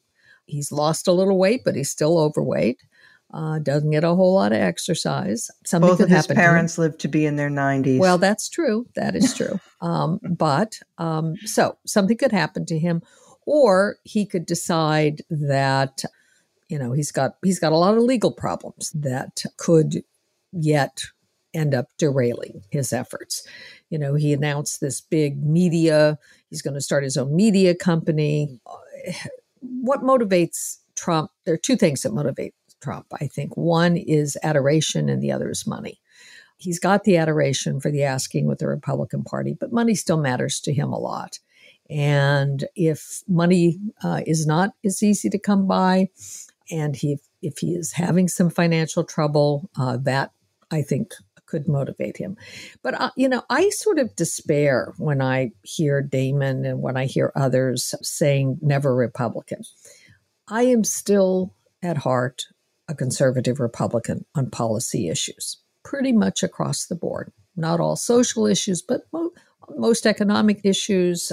[0.45, 2.81] He's lost a little weight, but he's still overweight
[3.33, 5.49] uh, doesn't get a whole lot of exercise.
[5.65, 6.15] Something could happen.
[6.15, 7.99] Both of his parents live to be in their 90s.
[7.99, 8.87] Well, that's true.
[8.95, 9.59] That is true.
[9.81, 13.01] um, but um, so something could happen to him,
[13.45, 16.03] or he could decide that
[16.67, 20.03] you know he's got he's got a lot of legal problems that could
[20.51, 21.03] yet
[21.53, 23.45] end up derailing his efforts.
[23.89, 26.17] You know, he announced this big media.
[26.49, 28.59] He's going to start his own media company.
[29.59, 31.31] What motivates Trump?
[31.45, 33.07] There are two things that motivate Trump.
[33.19, 35.99] I think one is adoration and the other is money.
[36.57, 40.59] He's got the adoration for the asking with the Republican Party, but money still matters
[40.61, 41.39] to him a lot.
[41.89, 46.09] And if money uh, is not as easy to come by,
[46.69, 50.31] and he if he is having some financial trouble, uh, that
[50.69, 51.13] I think
[51.47, 52.37] could motivate him.
[52.81, 57.05] But uh, you know, I sort of despair when I hear Damon and when I
[57.05, 59.63] hear others saying never Republican.
[60.47, 62.45] I am still at heart
[62.91, 67.31] a conservative Republican on policy issues, pretty much across the board.
[67.55, 69.31] Not all social issues, but mo-
[69.77, 71.31] most economic issues.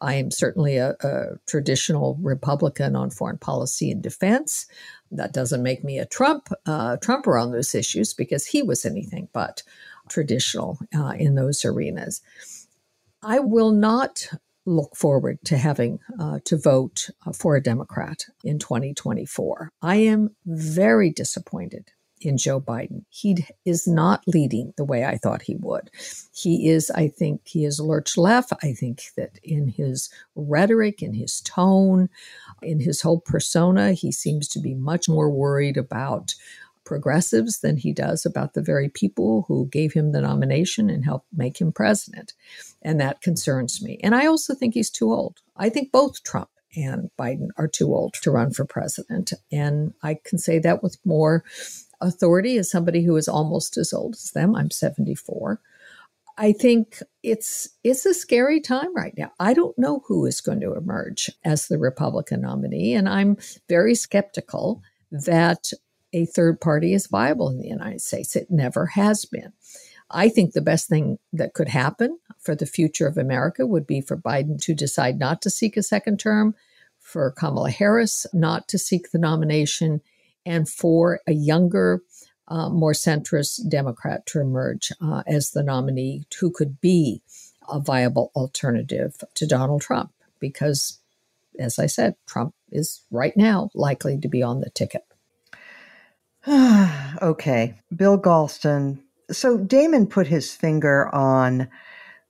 [0.00, 4.66] I am certainly a, a, traditional Republican on foreign policy and defense.
[5.10, 9.28] That doesn't make me a Trump uh, Trumper on those issues because he was anything
[9.32, 9.62] but
[10.08, 12.20] traditional uh, in those arenas.
[13.22, 14.28] I will not
[14.68, 19.70] look forward to having uh, to vote uh, for a Democrat in 2024.
[19.82, 23.04] I am very disappointed in Joe Biden.
[23.08, 25.90] He is not leading the way I thought he would.
[26.34, 28.52] He is, I think, he is lurch left.
[28.62, 32.08] I think that in his rhetoric, in his tone,
[32.62, 36.34] in his whole persona, he seems to be much more worried about
[36.88, 41.26] progressives than he does about the very people who gave him the nomination and helped
[41.36, 42.32] make him president.
[42.80, 44.00] And that concerns me.
[44.02, 45.42] And I also think he's too old.
[45.54, 49.34] I think both Trump and Biden are too old to run for president.
[49.52, 51.44] And I can say that with more
[52.00, 54.56] authority as somebody who is almost as old as them.
[54.56, 55.60] I'm 74.
[56.38, 59.32] I think it's it's a scary time right now.
[59.38, 63.36] I don't know who is going to emerge as the Republican nominee and I'm
[63.68, 64.80] very skeptical
[65.10, 65.72] that
[66.12, 68.36] a third party is viable in the United States.
[68.36, 69.52] It never has been.
[70.10, 74.00] I think the best thing that could happen for the future of America would be
[74.00, 76.54] for Biden to decide not to seek a second term,
[76.98, 80.00] for Kamala Harris not to seek the nomination,
[80.46, 82.02] and for a younger,
[82.48, 87.22] uh, more centrist Democrat to emerge uh, as the nominee who could be
[87.68, 90.12] a viable alternative to Donald Trump.
[90.38, 91.00] Because,
[91.58, 95.04] as I said, Trump is right now likely to be on the ticket.
[97.22, 97.74] Okay.
[97.94, 98.98] Bill Galston.
[99.30, 101.68] So Damon put his finger on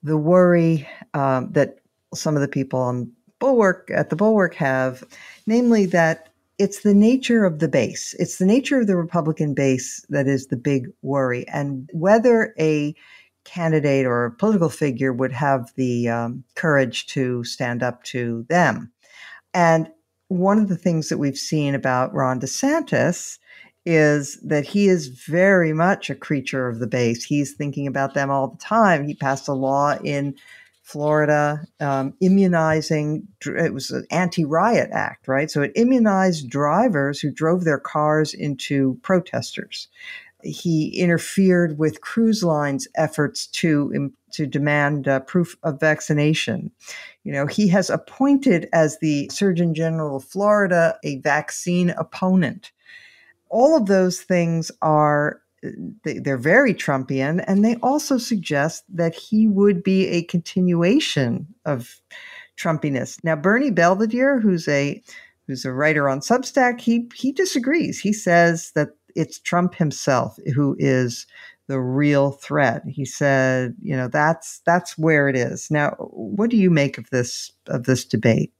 [0.02, 1.78] the worry um, that
[2.14, 5.04] some of the people on Bulwark at the Bulwark have,
[5.46, 6.28] namely that
[6.58, 8.14] it's the nature of the base.
[8.18, 12.94] It's the nature of the Republican base that is the big worry, and whether a
[13.44, 18.90] candidate or a political figure would have the um, courage to stand up to them.
[19.54, 19.88] And
[20.28, 23.38] one of the things that we've seen about Ron DeSantis
[23.88, 27.24] is that he is very much a creature of the base.
[27.24, 29.08] He's thinking about them all the time.
[29.08, 30.34] He passed a law in
[30.82, 35.50] Florida um, immunizing, it was an anti riot act, right?
[35.50, 39.88] So it immunized drivers who drove their cars into protesters.
[40.42, 46.70] He interfered with cruise lines' efforts to, to demand uh, proof of vaccination.
[47.24, 52.70] You know, he has appointed as the Surgeon General of Florida a vaccine opponent
[53.50, 55.40] all of those things are
[56.04, 62.00] they're very Trumpian, and they also suggest that he would be a continuation of
[62.56, 63.22] Trumpiness.
[63.24, 65.02] Now, Bernie Belvedere, who's a
[65.46, 67.98] who's a writer on Substack, he he disagrees.
[67.98, 71.26] He says that it's Trump himself who is
[71.66, 72.82] the real threat.
[72.86, 75.70] He said, you know, that's that's where it is.
[75.70, 78.52] Now, what do you make of this of this debate?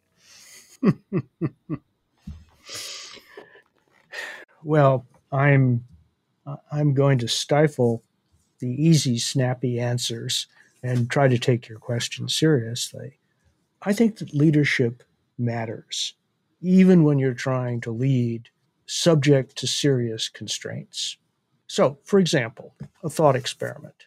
[4.68, 5.86] Well, I'm
[6.70, 8.02] I'm going to stifle
[8.58, 10.46] the easy, snappy answers
[10.82, 13.18] and try to take your question seriously.
[13.80, 15.02] I think that leadership
[15.38, 16.12] matters,
[16.60, 18.50] even when you're trying to lead
[18.84, 21.16] subject to serious constraints.
[21.66, 24.04] So, for example, a thought experiment.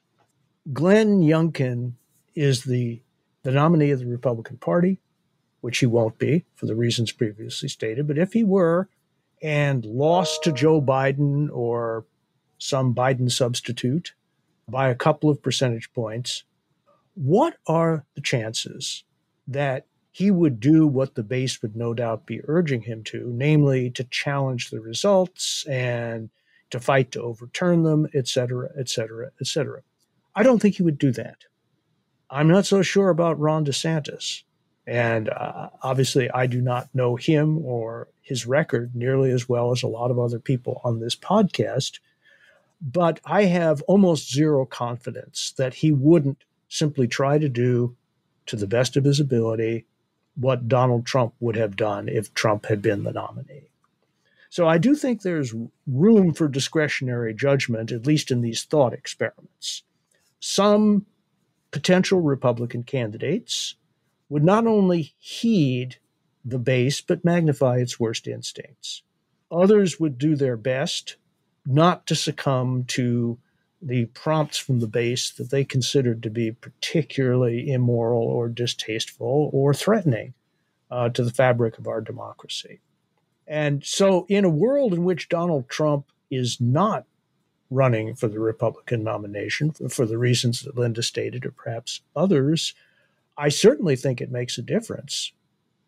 [0.71, 1.93] Glenn Youngkin
[2.35, 3.01] is the,
[3.41, 4.99] the nominee of the Republican Party,
[5.61, 8.07] which he won't be for the reasons previously stated.
[8.07, 8.89] But if he were,
[9.41, 12.05] and lost to Joe Biden or
[12.57, 14.13] some Biden substitute
[14.69, 16.43] by a couple of percentage points,
[17.15, 19.03] what are the chances
[19.47, 23.89] that he would do what the base would no doubt be urging him to, namely
[23.91, 26.29] to challenge the results and
[26.69, 29.81] to fight to overturn them, et cetera, et cetera, et cetera?
[30.35, 31.37] I don't think he would do that.
[32.29, 34.43] I'm not so sure about Ron DeSantis.
[34.91, 39.83] And uh, obviously, I do not know him or his record nearly as well as
[39.83, 41.99] a lot of other people on this podcast.
[42.81, 47.95] But I have almost zero confidence that he wouldn't simply try to do,
[48.47, 49.85] to the best of his ability,
[50.35, 53.69] what Donald Trump would have done if Trump had been the nominee.
[54.49, 55.55] So I do think there's
[55.87, 59.83] room for discretionary judgment, at least in these thought experiments.
[60.41, 61.05] Some
[61.71, 63.75] potential Republican candidates
[64.31, 65.97] would not only heed
[66.45, 69.03] the base, but magnify its worst instincts.
[69.51, 71.17] Others would do their best
[71.65, 73.37] not to succumb to
[73.81, 79.73] the prompts from the base that they considered to be particularly immoral or distasteful or
[79.73, 80.33] threatening
[80.89, 82.79] uh, to the fabric of our democracy.
[83.45, 87.05] And so, in a world in which Donald Trump is not
[87.69, 92.73] running for the Republican nomination for, for the reasons that Linda stated, or perhaps others,
[93.41, 95.33] I certainly think it makes a difference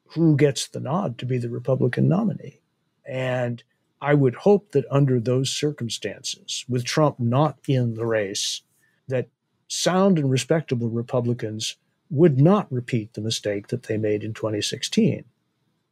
[0.08, 2.62] who gets the nod to be the Republican nominee.
[3.06, 3.64] And
[4.01, 8.64] I would hope that under those circumstances, with Trump not in the race,
[9.08, 9.30] that
[9.68, 11.76] sound and respectable Republicans
[12.10, 15.24] would not repeat the mistake that they made in 2016.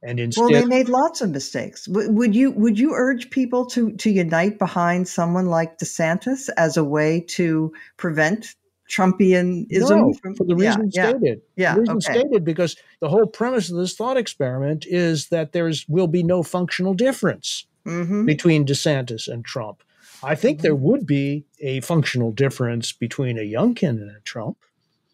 [0.02, 1.88] And instead, well, they made lots of mistakes.
[1.88, 6.84] Would you would you urge people to to unite behind someone like DeSantis as a
[6.84, 8.56] way to prevent
[8.92, 9.90] Trumpianism?
[9.90, 11.42] No, from, for the reason yeah, stated.
[11.56, 12.20] Yeah, the reason okay.
[12.20, 16.44] stated because the whole premise of this thought experiment is that there's will be no
[16.44, 18.26] functional difference mm-hmm.
[18.26, 19.82] between DeSantis and Trump.
[20.24, 20.64] I think mm-hmm.
[20.64, 24.58] there would be a functional difference between a Youngkin and a Trump,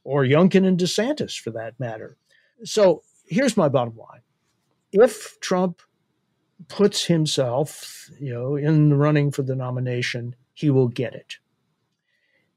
[0.04, 2.18] or Youngkin and DeSantis for that matter.
[2.64, 4.22] So here's my bottom line
[4.92, 5.82] if Trump
[6.68, 11.38] puts himself, you know, in the running for the nomination, he will get it.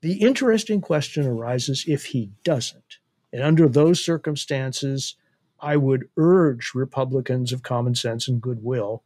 [0.01, 2.98] The interesting question arises if he doesn't.
[3.32, 5.16] And under those circumstances,
[5.61, 9.03] I would urge Republicans of common sense and goodwill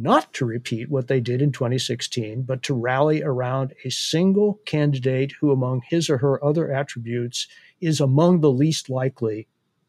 [0.00, 5.32] not to repeat what they did in 2016, but to rally around a single candidate
[5.40, 7.48] who, among his or her other attributes,
[7.80, 9.48] is among the least likely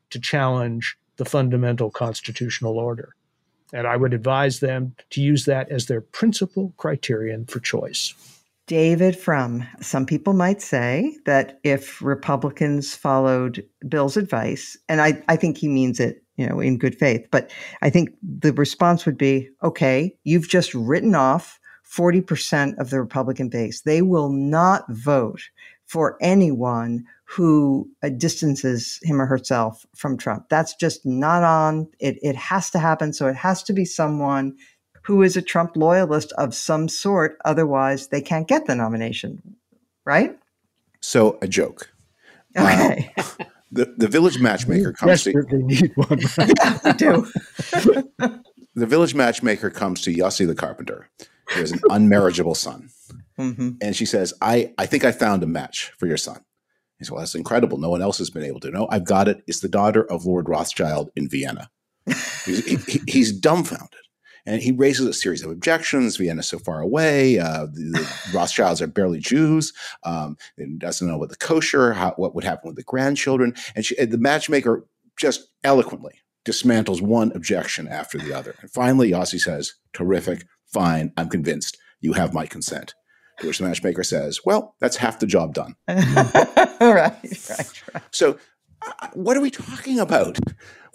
[0.09, 3.15] to challenge the fundamental constitutional order.
[3.71, 8.15] And I would advise them to use that as their principal criterion for choice.
[8.69, 15.37] David Frum, some people might say that if Republicans followed Bill's advice, and I, I
[15.37, 17.49] think he means it, you know, in good faith, but
[17.81, 21.59] I think the response would be, okay, you've just written off
[21.91, 23.81] 40% of the Republican base.
[23.81, 25.41] They will not vote
[25.87, 30.47] for anyone who uh, distances him or herself from Trump.
[30.49, 31.87] That's just not on.
[31.99, 33.13] It, it has to happen.
[33.13, 34.55] So it has to be someone
[35.03, 37.37] who is a Trump loyalist of some sort.
[37.45, 39.55] Otherwise, they can't get the nomination.
[40.05, 40.37] Right?
[41.01, 41.91] So, a joke.
[42.57, 43.13] Okay.
[43.17, 43.23] Uh,
[43.71, 46.19] the, the village matchmaker comes Desperately need one.
[46.37, 47.27] yeah, we do.
[48.75, 51.09] the village matchmaker comes to Yossi the carpenter,
[51.49, 52.89] who has an unmarriageable son.
[53.37, 53.71] Mm-hmm.
[53.81, 56.43] And she says, I, I think I found a match for your son.
[56.97, 57.77] He said, Well, that's incredible.
[57.77, 58.71] No one else has been able to.
[58.71, 59.41] No, I've got it.
[59.47, 61.69] It's the daughter of Lord Rothschild in Vienna.
[62.45, 63.99] he's, he, he's, dumbfounded.
[64.49, 66.17] And he raises a series of objections.
[66.17, 67.37] Vienna's so far away.
[67.37, 69.73] Uh, the, the, Rothschilds are barely Jews.
[70.03, 73.53] Um, he doesn't know what the kosher, how, what would happen with the grandchildren.
[73.75, 74.87] And she, the matchmaker
[75.17, 78.55] just eloquently dismantles one objection after the other.
[78.61, 81.77] And finally, Yossi says, Terrific, fine, I'm convinced.
[82.01, 82.95] You have my consent.
[83.41, 85.75] To which the matchmaker says, Well, that's half the job done.
[85.87, 88.03] right, right, right.
[88.09, 88.39] So,
[88.81, 90.39] uh, what are we talking about?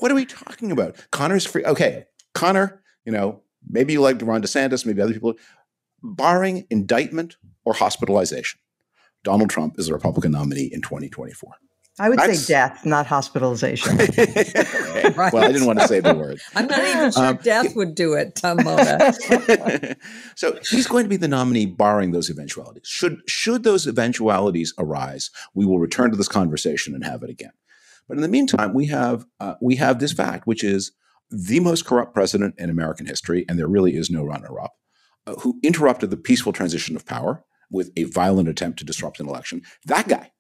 [0.01, 0.97] What are we talking about?
[1.13, 1.65] Conor's free.
[1.65, 5.35] Okay, Conor, you know, maybe you like Ron DeSantis, maybe other people.
[6.03, 8.61] Barring indictment or hospitalization,
[9.23, 11.53] Donald Trump is a Republican nominee in 2024.
[11.97, 13.99] I would That's- say death, not hospitalization.
[15.33, 16.41] Well, I didn't want to say the word.
[16.57, 19.13] I'm not even sure Um, death would do it, Tom Mona.
[20.35, 22.83] so he's going to be the nominee, barring those eventualities.
[22.87, 27.53] Should should those eventualities arise, we will return to this conversation and have it again.
[28.09, 30.91] But in the meantime, we have uh, we have this fact, which is
[31.31, 34.75] the most corrupt president in American history, and there really is no runner-up,
[35.27, 39.29] uh, who interrupted the peaceful transition of power with a violent attempt to disrupt an
[39.29, 39.63] election.
[39.87, 40.31] That guy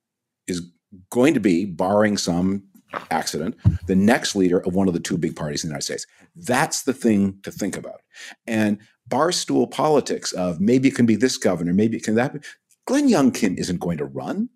[0.46, 0.70] is
[1.10, 2.64] going to be, barring some
[3.10, 3.56] accident,
[3.86, 6.06] the next leader of one of the two big parties in the United States.
[6.36, 8.02] That's the thing to think about.
[8.46, 8.78] And
[9.08, 12.40] barstool politics of maybe it can be this governor, maybe it can that be.
[12.86, 14.48] Glenn Youngkin isn't going to run.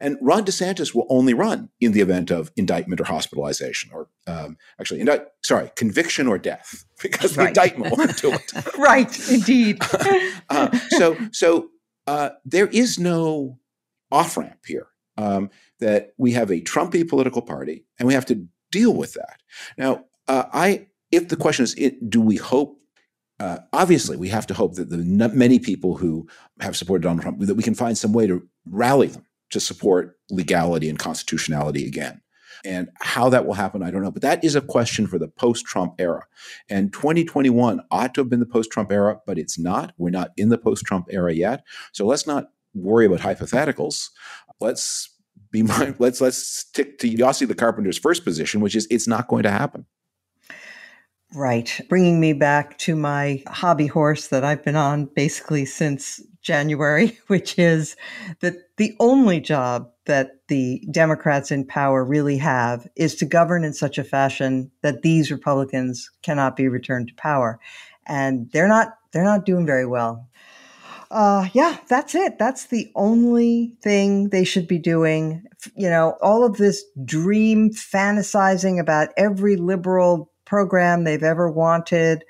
[0.00, 4.56] And Ron DeSantis will only run in the event of indictment or hospitalization, or um,
[4.80, 8.76] actually, indict, sorry, conviction or death, because the indictment won't do it.
[8.78, 9.78] right, indeed.
[10.50, 11.70] Uh, so, so
[12.06, 13.58] uh, there is no
[14.12, 14.88] off ramp here.
[15.16, 15.48] Um,
[15.80, 19.40] that we have a Trumpy political party, and we have to deal with that.
[19.78, 22.80] Now, uh, I if the question is, it, do we hope?
[23.40, 26.28] Uh, obviously, we have to hope that the n- many people who
[26.60, 30.18] have supported Donald Trump that we can find some way to rally them to support
[30.30, 32.20] legality and constitutionality again.
[32.64, 34.10] And how that will happen, I don't know.
[34.10, 36.24] But that is a question for the post Trump era.
[36.70, 39.92] And 2021 ought to have been the post Trump era, but it's not.
[39.98, 41.62] We're not in the post Trump era yet.
[41.92, 44.08] So let's not worry about hypotheticals.
[44.60, 45.10] Let's
[45.50, 49.28] be mind, let's let's stick to Yossi the Carpenter's first position, which is it's not
[49.28, 49.84] going to happen.
[51.34, 51.80] Right.
[51.88, 57.58] Bringing me back to my hobby horse that I've been on basically since January, which
[57.58, 57.96] is
[58.40, 63.72] that the only job that the Democrats in power really have is to govern in
[63.72, 67.58] such a fashion that these Republicans cannot be returned to power.
[68.06, 70.28] And they're not they're not doing very well.
[71.10, 72.38] Uh, yeah, that's it.
[72.38, 75.44] That's the only thing they should be doing.
[75.76, 82.24] You know, all of this dream fantasizing about every liberal program they've ever wanted.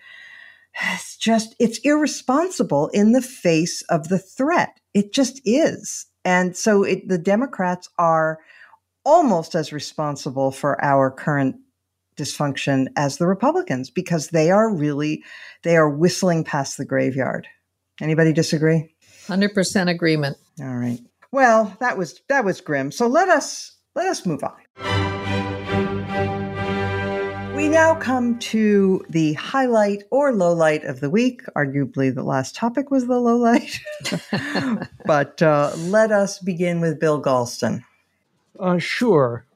[0.82, 4.80] It's just, it's irresponsible in the face of the threat.
[4.92, 6.06] It just is.
[6.24, 8.40] And so it, the Democrats are
[9.04, 11.56] almost as responsible for our current
[12.16, 15.22] dysfunction as the Republicans because they are really
[15.62, 17.46] they are whistling past the graveyard.
[18.00, 18.94] Anybody disagree?
[19.26, 20.36] 100% agreement.
[20.60, 21.00] All right.
[21.32, 22.92] Well, that was that was grim.
[22.92, 25.13] So let us let us move on.
[27.64, 31.40] We now come to the highlight or low light of the week.
[31.56, 33.80] Arguably, the last topic was the low light.
[35.06, 37.82] but uh, let us begin with Bill Galston.
[38.60, 39.46] Uh, sure.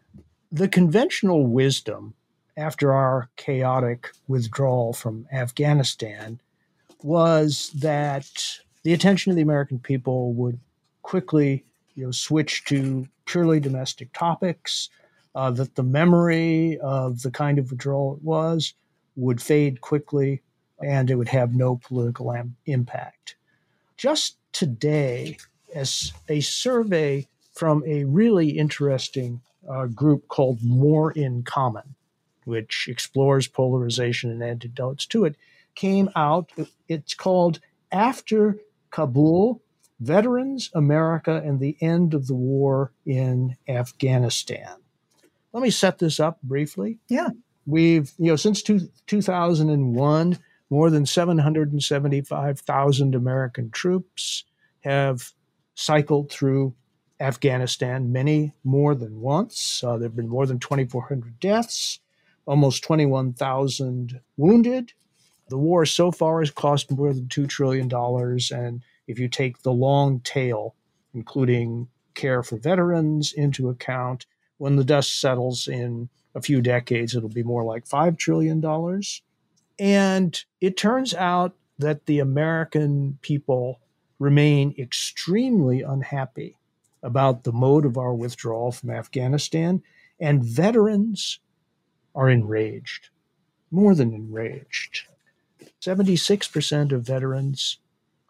[0.50, 2.14] The conventional wisdom
[2.56, 6.40] after our chaotic withdrawal from Afghanistan
[7.02, 10.58] was that the attention of the American people would
[11.02, 11.62] quickly
[11.94, 14.88] you know, switch to purely domestic topics,
[15.38, 18.74] uh, that the memory of the kind of withdrawal it was
[19.14, 20.42] would fade quickly,
[20.82, 23.36] and it would have no political am- impact.
[23.96, 25.38] Just today,
[25.72, 31.94] as a survey from a really interesting uh, group called More in Common,
[32.44, 35.36] which explores polarization and antidotes to it,
[35.76, 36.50] came out.
[36.88, 37.60] It's called
[37.92, 38.58] After
[38.90, 39.62] Kabul
[40.00, 44.78] Veterans, America, and the End of the War in Afghanistan.
[45.52, 46.98] Let me set this up briefly.
[47.08, 47.30] Yeah.
[47.66, 50.38] We've, you know, since two, 2001,
[50.70, 54.44] more than 775,000 American troops
[54.80, 55.32] have
[55.74, 56.74] cycled through
[57.20, 59.82] Afghanistan, many more than once.
[59.82, 62.00] Uh, there have been more than 2,400 deaths,
[62.46, 64.92] almost 21,000 wounded.
[65.48, 67.90] The war so far has cost more than $2 trillion.
[68.52, 70.74] And if you take the long tail,
[71.14, 74.26] including care for veterans, into account,
[74.58, 78.62] when the dust settles in a few decades, it'll be more like $5 trillion.
[79.78, 83.80] And it turns out that the American people
[84.18, 86.56] remain extremely unhappy
[87.02, 89.82] about the mode of our withdrawal from Afghanistan,
[90.20, 91.38] and veterans
[92.14, 93.10] are enraged,
[93.70, 95.06] more than enraged.
[95.80, 97.78] 76% of veterans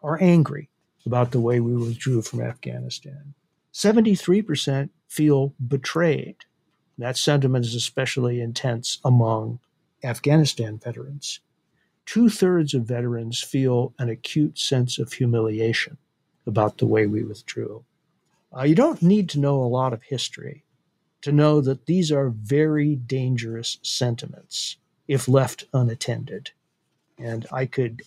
[0.03, 0.69] are angry
[1.05, 3.33] about the way we withdrew from Afghanistan.
[3.73, 6.37] 73% feel betrayed.
[6.97, 9.59] That sentiment is especially intense among
[10.03, 11.41] Afghanistan veterans.
[12.05, 15.97] Two thirds of veterans feel an acute sense of humiliation
[16.47, 17.83] about the way we withdrew.
[18.55, 20.63] Uh, you don't need to know a lot of history
[21.21, 26.51] to know that these are very dangerous sentiments if left unattended.
[27.17, 28.03] And I could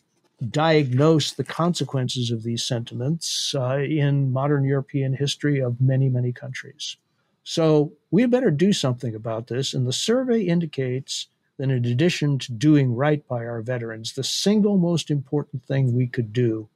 [0.50, 6.96] diagnose the consequences of these sentiments uh, in modern European history of many, many countries.
[7.44, 9.74] So we better do something about this.
[9.74, 14.78] And the survey indicates that in addition to doing right by our veterans, the single
[14.78, 16.68] most important thing we could do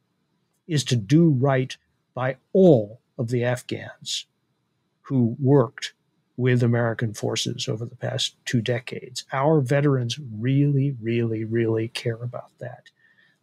[0.66, 1.76] is to do right
[2.14, 4.26] by all of the Afghans
[5.02, 5.92] who worked
[6.36, 9.24] with American forces over the past two decades.
[9.32, 12.90] Our veterans really, really, really care about that.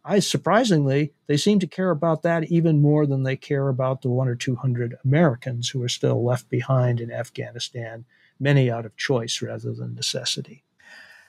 [0.04, 4.10] I surprisingly, they seem to care about that even more than they care about the
[4.10, 8.04] one or two hundred Americans who are still left behind in Afghanistan,
[8.38, 10.62] many out of choice rather than necessity.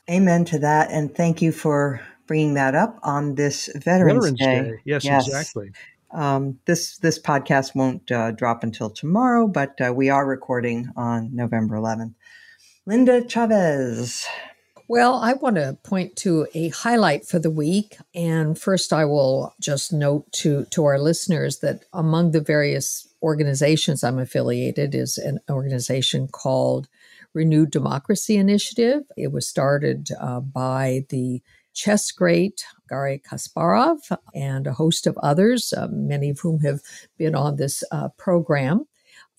[0.09, 4.61] Amen to that, and thank you for bringing that up on this Veterans, Veterans Day.
[4.61, 4.81] Day.
[4.83, 5.71] Yes, yes, exactly.
[6.11, 11.35] Um, this this podcast won't uh, drop until tomorrow, but uh, we are recording on
[11.35, 12.13] November 11th.
[12.85, 14.27] Linda Chavez.
[14.87, 17.97] Well, I want to point to a highlight for the week.
[18.13, 24.03] And first, I will just note to, to our listeners that among the various organizations
[24.03, 26.87] I'm affiliated is an organization called
[27.33, 29.01] Renewed Democracy Initiative.
[29.17, 31.41] It was started uh, by the
[31.73, 33.97] chess great Garry Kasparov
[34.35, 36.81] and a host of others, uh, many of whom have
[37.17, 38.85] been on this uh, program.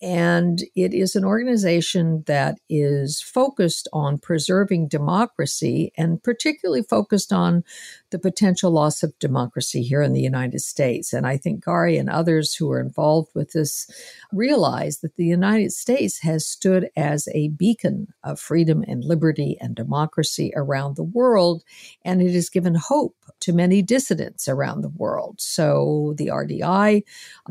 [0.01, 7.63] And it is an organization that is focused on preserving democracy and particularly focused on
[8.09, 11.13] the potential loss of democracy here in the United States.
[11.13, 13.89] And I think Garry and others who are involved with this
[14.31, 19.75] realize that the United States has stood as a beacon of freedom and liberty and
[19.75, 21.63] democracy around the world.
[22.05, 25.35] And it has given hope to many dissidents around the world.
[25.39, 27.03] So the RDI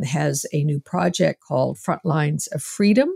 [0.04, 3.10] has a new project called Frontlines of Freedom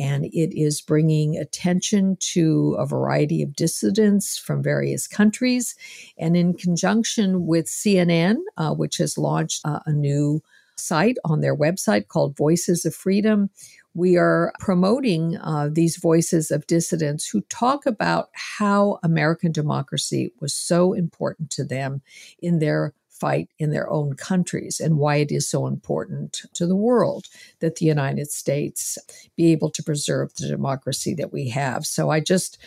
[0.00, 5.74] and it is bringing attention to a variety of dissidents from various countries.
[6.18, 10.42] And in conjunction with CNN, uh, which has launched uh, a new
[10.76, 13.50] site on their website called Voices of Freedom,
[13.92, 20.54] we are promoting uh, these voices of dissidents who talk about how American democracy was
[20.54, 22.00] so important to them
[22.40, 26.76] in their fight in their own countries and why it is so important to the
[26.76, 27.26] world
[27.60, 28.98] that the United States
[29.36, 31.84] be able to preserve the democracy that we have.
[31.86, 32.58] So I just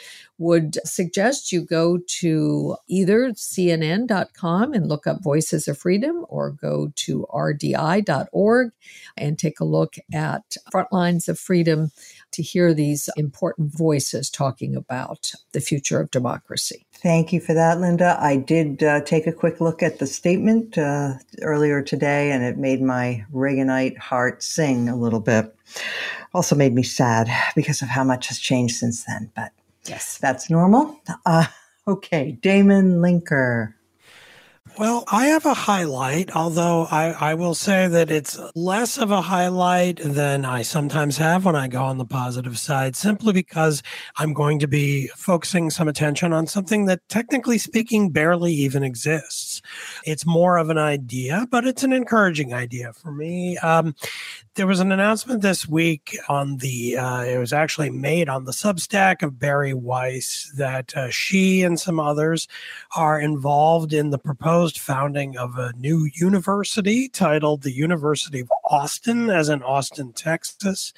[0.44, 6.92] would suggest you go to either cnn.com and look up Voices of Freedom or go
[6.98, 8.72] to rdi.org
[9.16, 11.92] and take a look at Frontlines of Freedom
[12.32, 16.86] to hear these important voices talking about the future of democracy.
[16.92, 18.18] Thank you for that, Linda.
[18.20, 22.58] I did uh, take a quick look at the statement uh, earlier today, and it
[22.58, 25.56] made my Reaganite heart sing a little bit.
[26.34, 29.52] Also made me sad because of how much has changed since then, but
[29.88, 31.00] Yes, that's normal.
[31.26, 31.46] Uh,
[31.88, 33.74] okay, Damon Linker.
[34.80, 39.22] Well, I have a highlight, although I, I will say that it's less of a
[39.22, 43.84] highlight than I sometimes have when I go on the positive side, simply because
[44.18, 49.62] I'm going to be focusing some attention on something that, technically speaking, barely even exists.
[50.06, 53.60] It's more of an idea, but it's an encouraging idea for me.
[53.60, 53.94] Um,
[54.56, 58.52] there was an announcement this week on the, uh, it was actually made on the
[58.52, 62.48] Substack of Bari Weiss that uh, she and some others
[62.96, 69.32] are involved in the proposed founding of a new university titled the University of Austin,
[69.32, 70.94] as in Austin, Texas.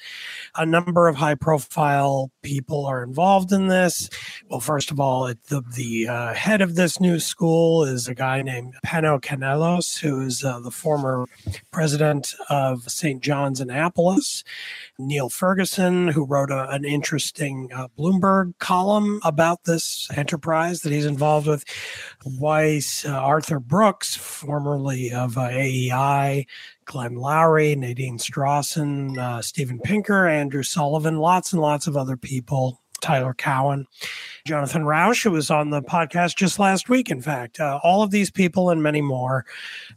[0.56, 4.10] A number of high profile people are involved in this.
[4.50, 8.42] Well, first of all, the, the uh, head of this new school is a guy
[8.42, 11.24] named Pano Kanelos, who is uh, the former
[11.72, 13.22] president of St.
[13.22, 14.42] John Annapolis.
[14.98, 21.06] Niall Ferguson, who wrote a, an interesting uh, Bloomberg column about this enterprise that he's
[21.06, 21.64] involved with.
[22.24, 26.46] Weiss, uh, Arthur Brooks, formerly of uh, AEI,
[26.84, 32.80] Glenn Loury, Nadine Strossen, uh, Steven Pinker, Andrew Sullivan, lots and lots of other people
[33.00, 33.86] Tyler Cowen,
[34.44, 37.10] Jonathan Rauch, who was on the podcast just last week.
[37.10, 39.44] In fact, uh, all of these people and many more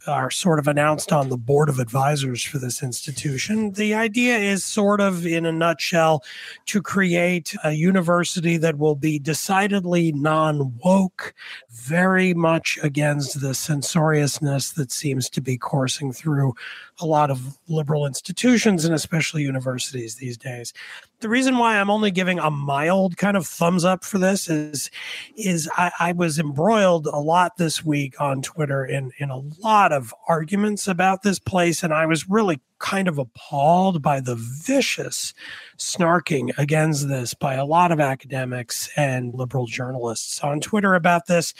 [0.06, 3.72] are sort of announced on the board of advisors for this institution.
[3.72, 6.24] The idea is sort of, in a nutshell,
[6.66, 11.34] to create a university that will be decidedly non woke,
[11.70, 16.54] very much against the censoriousness that seems to be coursing through
[17.00, 20.72] a lot of liberal institutions and especially universities these days.
[21.20, 24.90] The reason why I'm only giving a mild kind of thumbs up for this is,
[25.36, 29.92] is I, I was embroiled a lot this week on Twitter in in a lot
[29.92, 35.32] of arguments about this place, and I was really kind of appalled by the vicious
[35.78, 41.54] snarking against this by a lot of academics and liberal journalists on Twitter about this.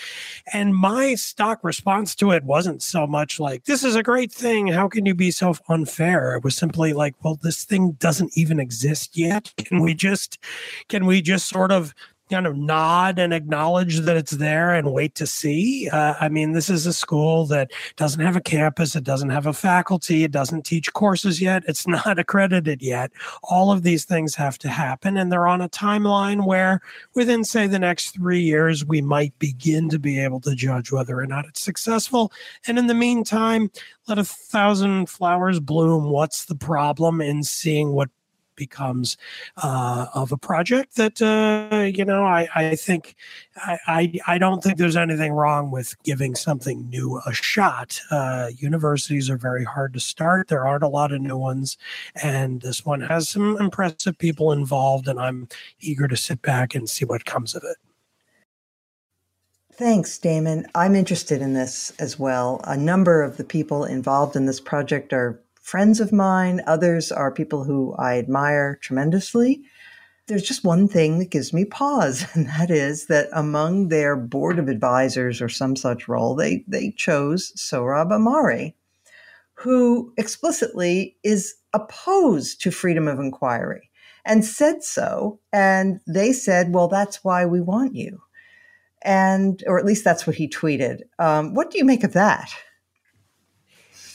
[0.53, 4.67] And my stock response to it wasn't so much like, this is a great thing.
[4.67, 6.35] How can you be so unfair?
[6.35, 9.53] It was simply like, well, this thing doesn't even exist yet.
[9.57, 10.39] Can we just,
[10.89, 11.95] can we just sort of
[12.31, 15.89] kind of nod and acknowledge that it's there and wait to see.
[15.89, 19.47] Uh, I mean, this is a school that doesn't have a campus, it doesn't have
[19.47, 23.11] a faculty, it doesn't teach courses yet, it's not accredited yet.
[23.43, 26.81] All of these things have to happen, and they're on a timeline where
[27.15, 31.19] within, say, the next three years, we might begin to be able to judge whether
[31.19, 32.33] or not it's successful.
[32.67, 33.71] And in the meantime,
[34.09, 36.11] let a thousand flowers bloom.
[36.11, 38.09] What's the problem in seeing what
[38.61, 39.17] becomes
[39.57, 43.17] uh, of a project that uh, you know I, I think
[43.57, 47.99] I, I, I don't think there's anything wrong with giving something new a shot.
[48.11, 50.49] Uh, universities are very hard to start.
[50.49, 51.79] There aren't a lot of new ones,
[52.23, 55.49] and this one has some impressive people involved, and I'm
[55.81, 57.79] eager to sit back and see what comes of it.
[59.73, 60.67] Thanks, Damon.
[60.75, 62.61] I'm interested in this as well.
[62.65, 65.41] A number of the people involved in this project are
[65.71, 69.63] friends of mine, others are people who I admire tremendously.
[70.27, 74.59] There's just one thing that gives me pause, and that is that among their board
[74.59, 78.75] of advisors or some such role, they, they chose Sohrab Ahmari,
[79.55, 83.91] who explicitly is opposed to freedom of inquiry
[84.25, 85.39] and said so.
[85.53, 88.21] And they said, well, that's why we want you.
[89.03, 91.03] And, or at least that's what he tweeted.
[91.21, 92.51] Um, what do you make of that?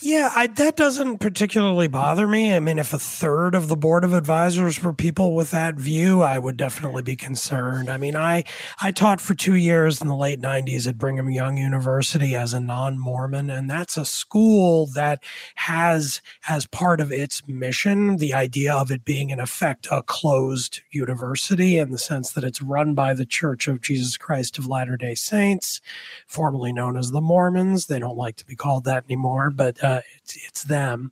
[0.05, 2.53] Yeah, I, that doesn't particularly bother me.
[2.53, 6.21] I mean, if a third of the board of advisors were people with that view,
[6.21, 7.89] I would definitely be concerned.
[7.89, 8.43] I mean, I
[8.79, 12.59] I taught for two years in the late '90s at Brigham Young University as a
[12.59, 15.23] non-Mormon, and that's a school that
[15.55, 20.81] has as part of its mission the idea of it being in effect a closed
[20.91, 24.97] university in the sense that it's run by the Church of Jesus Christ of Latter
[24.97, 25.81] Day Saints,
[26.27, 27.87] formerly known as the Mormons.
[27.87, 31.11] They don't like to be called that anymore, but uh, uh, it's, it's them.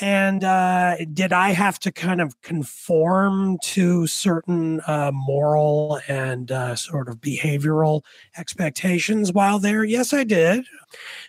[0.00, 6.76] And uh, did I have to kind of conform to certain uh, moral and uh,
[6.76, 8.02] sort of behavioral
[8.36, 9.84] expectations while there?
[9.84, 10.64] Yes, I did.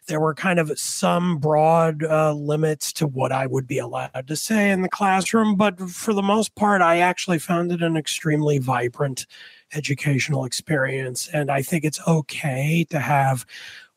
[0.08, 4.36] There were kind of some broad uh, limits to what I would be allowed to
[4.36, 8.58] say in the classroom, but for the most part, I actually found it an extremely
[8.58, 9.26] vibrant
[9.74, 11.28] educational experience.
[11.30, 13.46] And I think it's okay to have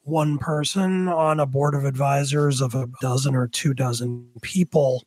[0.09, 5.04] one person on a board of advisors of a dozen or two dozen people.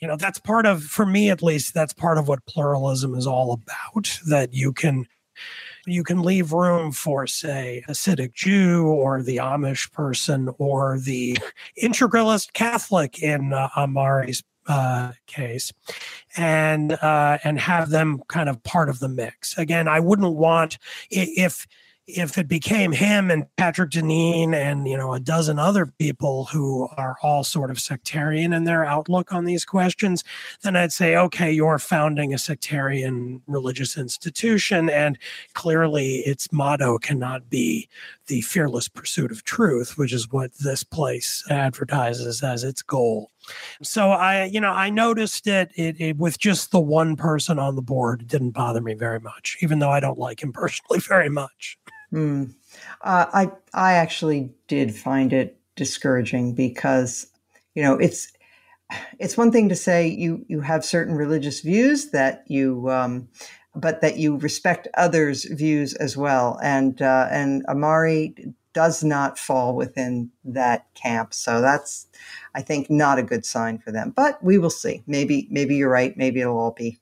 [0.00, 3.26] You know, that's part of, for me at least, that's part of what pluralism is
[3.26, 5.06] all about, that you can
[5.86, 11.36] you can leave room for, say, a Hasidic Jew or the Amish person or the
[11.82, 15.72] integralist Catholic in uh, Ahmari's uh, case,
[16.36, 19.58] and uh, and have them kind of part of the mix.
[19.58, 20.78] Again, I wouldn't want
[21.10, 21.66] if
[22.16, 26.88] if it became him and Patrick Deneen and you know a dozen other people who
[26.96, 30.24] are all sort of sectarian in their outlook on these questions,
[30.62, 35.18] then I'd say, okay, you're founding a sectarian religious institution, and
[35.54, 37.88] clearly its motto cannot be
[38.26, 43.30] the fearless pursuit of truth, which is what this place advertises as its goal.
[43.82, 47.74] So I, you know, I noticed it, it, it, with just the one person on
[47.76, 48.22] the board.
[48.22, 51.78] It didn't bother me very much, even though I don't like him personally very much.
[52.12, 52.44] Hmm.
[53.00, 57.26] Uh, I I actually did find it discouraging because
[57.74, 58.32] you know it's
[59.18, 63.28] it's one thing to say you you have certain religious views that you um,
[63.74, 69.74] but that you respect others' views as well, and uh, and Ahmari does not fall
[69.74, 71.34] within that camp.
[71.34, 72.06] So that's,
[72.54, 74.12] I think, not a good sign for them.
[74.14, 75.02] But we will see.
[75.06, 76.16] Maybe, maybe you're right.
[76.16, 76.98] Maybe it'll all be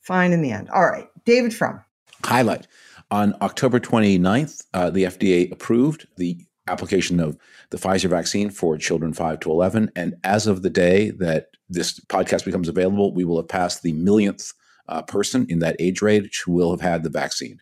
[0.00, 0.70] fine in the end.
[0.70, 1.82] All right, David Frum.
[2.24, 2.66] Highlight.
[3.10, 7.38] On October 29th, uh, the FDA approved the application of
[7.70, 9.90] the Pfizer vaccine for children 5 to 11.
[9.96, 13.92] And as of the day that this podcast becomes available, we will have passed the
[13.92, 14.52] millionth
[14.88, 17.58] uh, person in that age range who will have had the vaccine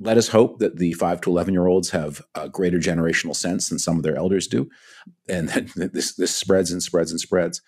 [0.00, 3.68] let us hope that the five to 11 year olds have a greater generational sense
[3.68, 4.68] than some of their elders do.
[5.28, 7.60] And that this, this spreads and spreads and spreads.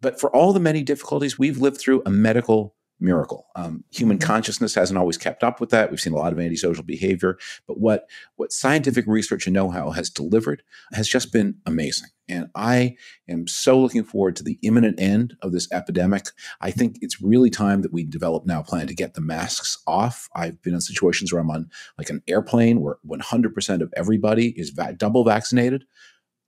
[0.00, 3.46] But for all the many difficulties, we've lived through a medical miracle.
[3.56, 4.26] Um, human mm-hmm.
[4.26, 5.90] consciousness hasn't always kept up with that.
[5.90, 10.08] We've seen a lot of antisocial behavior, but what what scientific research and know-how has
[10.10, 12.08] delivered has just been amazing.
[12.28, 12.96] And I
[13.28, 16.26] am so looking forward to the imminent end of this epidemic.
[16.60, 19.82] I think it's really time that we develop now a plan to get the masks
[19.86, 20.28] off.
[20.34, 24.70] I've been in situations where I'm on like an airplane where 100% of everybody is
[24.70, 25.84] va- double vaccinated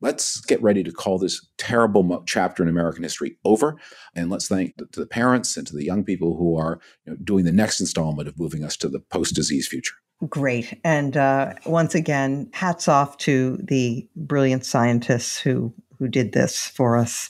[0.00, 3.76] let's get ready to call this terrible chapter in American history over.
[4.14, 7.18] And let's thank to the parents and to the young people who are you know,
[7.22, 9.94] doing the next installment of moving us to the post disease future.
[10.28, 10.78] Great.
[10.84, 16.96] And uh, once again, hats off to the brilliant scientists who, who did this for
[16.96, 17.28] us.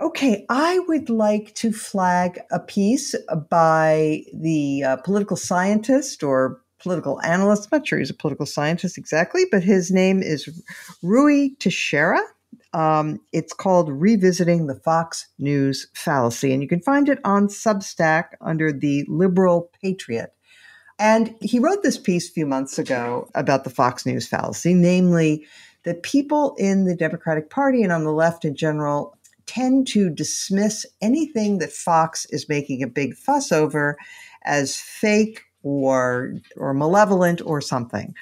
[0.00, 3.14] Okay, I would like to flag a piece
[3.50, 7.68] by the uh, political scientist or political analyst.
[7.70, 10.48] I'm not sure he's a political scientist exactly, but his name is
[11.02, 12.20] Ruy Teixeira.
[12.74, 18.30] Um, it's called Revisiting the Fox News Fallacy, and you can find it on Substack
[18.40, 20.32] under the Liberal Patriot.
[20.98, 25.44] And he wrote this piece a few months ago about the Fox News fallacy, namely
[25.84, 29.16] that people in the Democratic Party and on the left in general
[29.46, 33.98] tend to dismiss anything that Fox is making a big fuss over
[34.44, 38.14] as fake or or malevolent or something.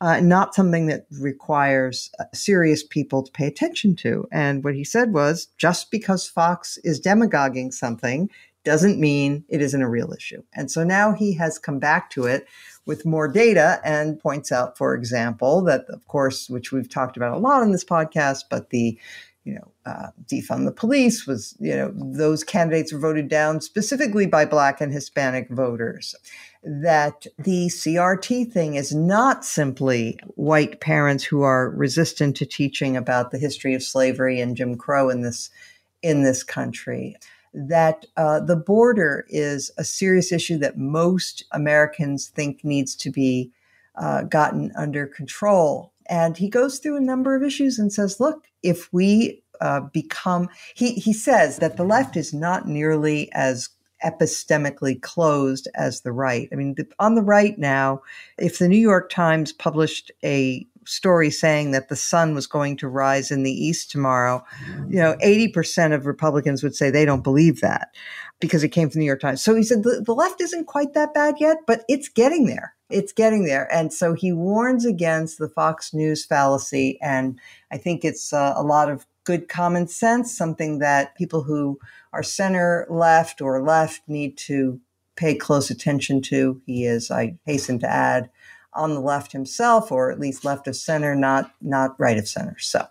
[0.00, 4.28] Uh, not something that requires uh, serious people to pay attention to.
[4.30, 8.30] And what he said was just because Fox is demagoguing something
[8.62, 10.42] doesn't mean it isn't a real issue.
[10.54, 12.46] And so now he has come back to it
[12.86, 17.36] with more data and points out, for example, that of course, which we've talked about
[17.36, 18.98] a lot in this podcast, but the
[19.48, 24.26] you know, uh, defund the police was, you know, those candidates were voted down specifically
[24.26, 26.14] by Black and Hispanic voters
[26.62, 33.30] that the CRT thing is not simply white parents who are resistant to teaching about
[33.30, 35.48] the history of slavery and Jim Crow in this
[36.02, 37.16] in this country.
[37.54, 43.50] That uh, the border is a serious issue that most Americans think needs to be
[43.96, 45.92] uh, gotten under control.
[46.10, 50.48] And he goes through a number of issues and says, look, if we uh, become,
[50.74, 53.70] he, he says that the left is not nearly as
[54.04, 56.48] epistemically closed as the right.
[56.52, 58.00] I mean, the, on the right now,
[58.38, 62.88] if the New York Times published a story saying that the sun was going to
[62.88, 64.42] rise in the east tomorrow,
[64.88, 67.94] you know, 80% of Republicans would say they don't believe that
[68.40, 69.42] because it came from the New York Times.
[69.42, 72.74] So he said the, the left isn't quite that bad yet, but it's getting there.
[72.90, 73.72] It's getting there.
[73.72, 76.98] And so he warns against the Fox News fallacy.
[77.02, 77.38] And
[77.70, 81.78] I think it's uh, a lot of good common sense, something that people who
[82.12, 84.80] are center left or left need to
[85.16, 86.62] pay close attention to.
[86.64, 88.30] He is, I hasten to add,
[88.72, 92.56] on the left himself, or at least left of center, not not right of center.
[92.58, 92.86] So.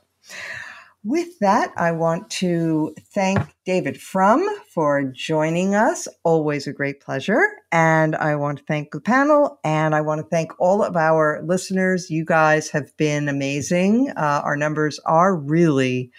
[1.07, 6.05] With that, I want to thank David Frum for joining us.
[6.25, 7.47] Always a great pleasure.
[7.71, 11.41] And I want to thank the panel and I want to thank all of our
[11.45, 12.09] listeners.
[12.09, 14.11] You guys have been amazing.
[14.17, 16.11] Uh, our numbers are really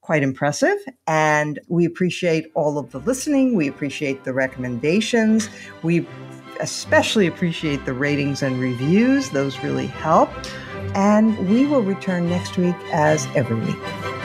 [0.00, 0.78] quite impressive.
[1.08, 3.56] And we appreciate all of the listening.
[3.56, 5.48] We appreciate the recommendations.
[5.82, 6.06] We
[6.60, 10.30] especially appreciate the ratings and reviews, those really help.
[10.94, 14.15] And we will return next week as every week.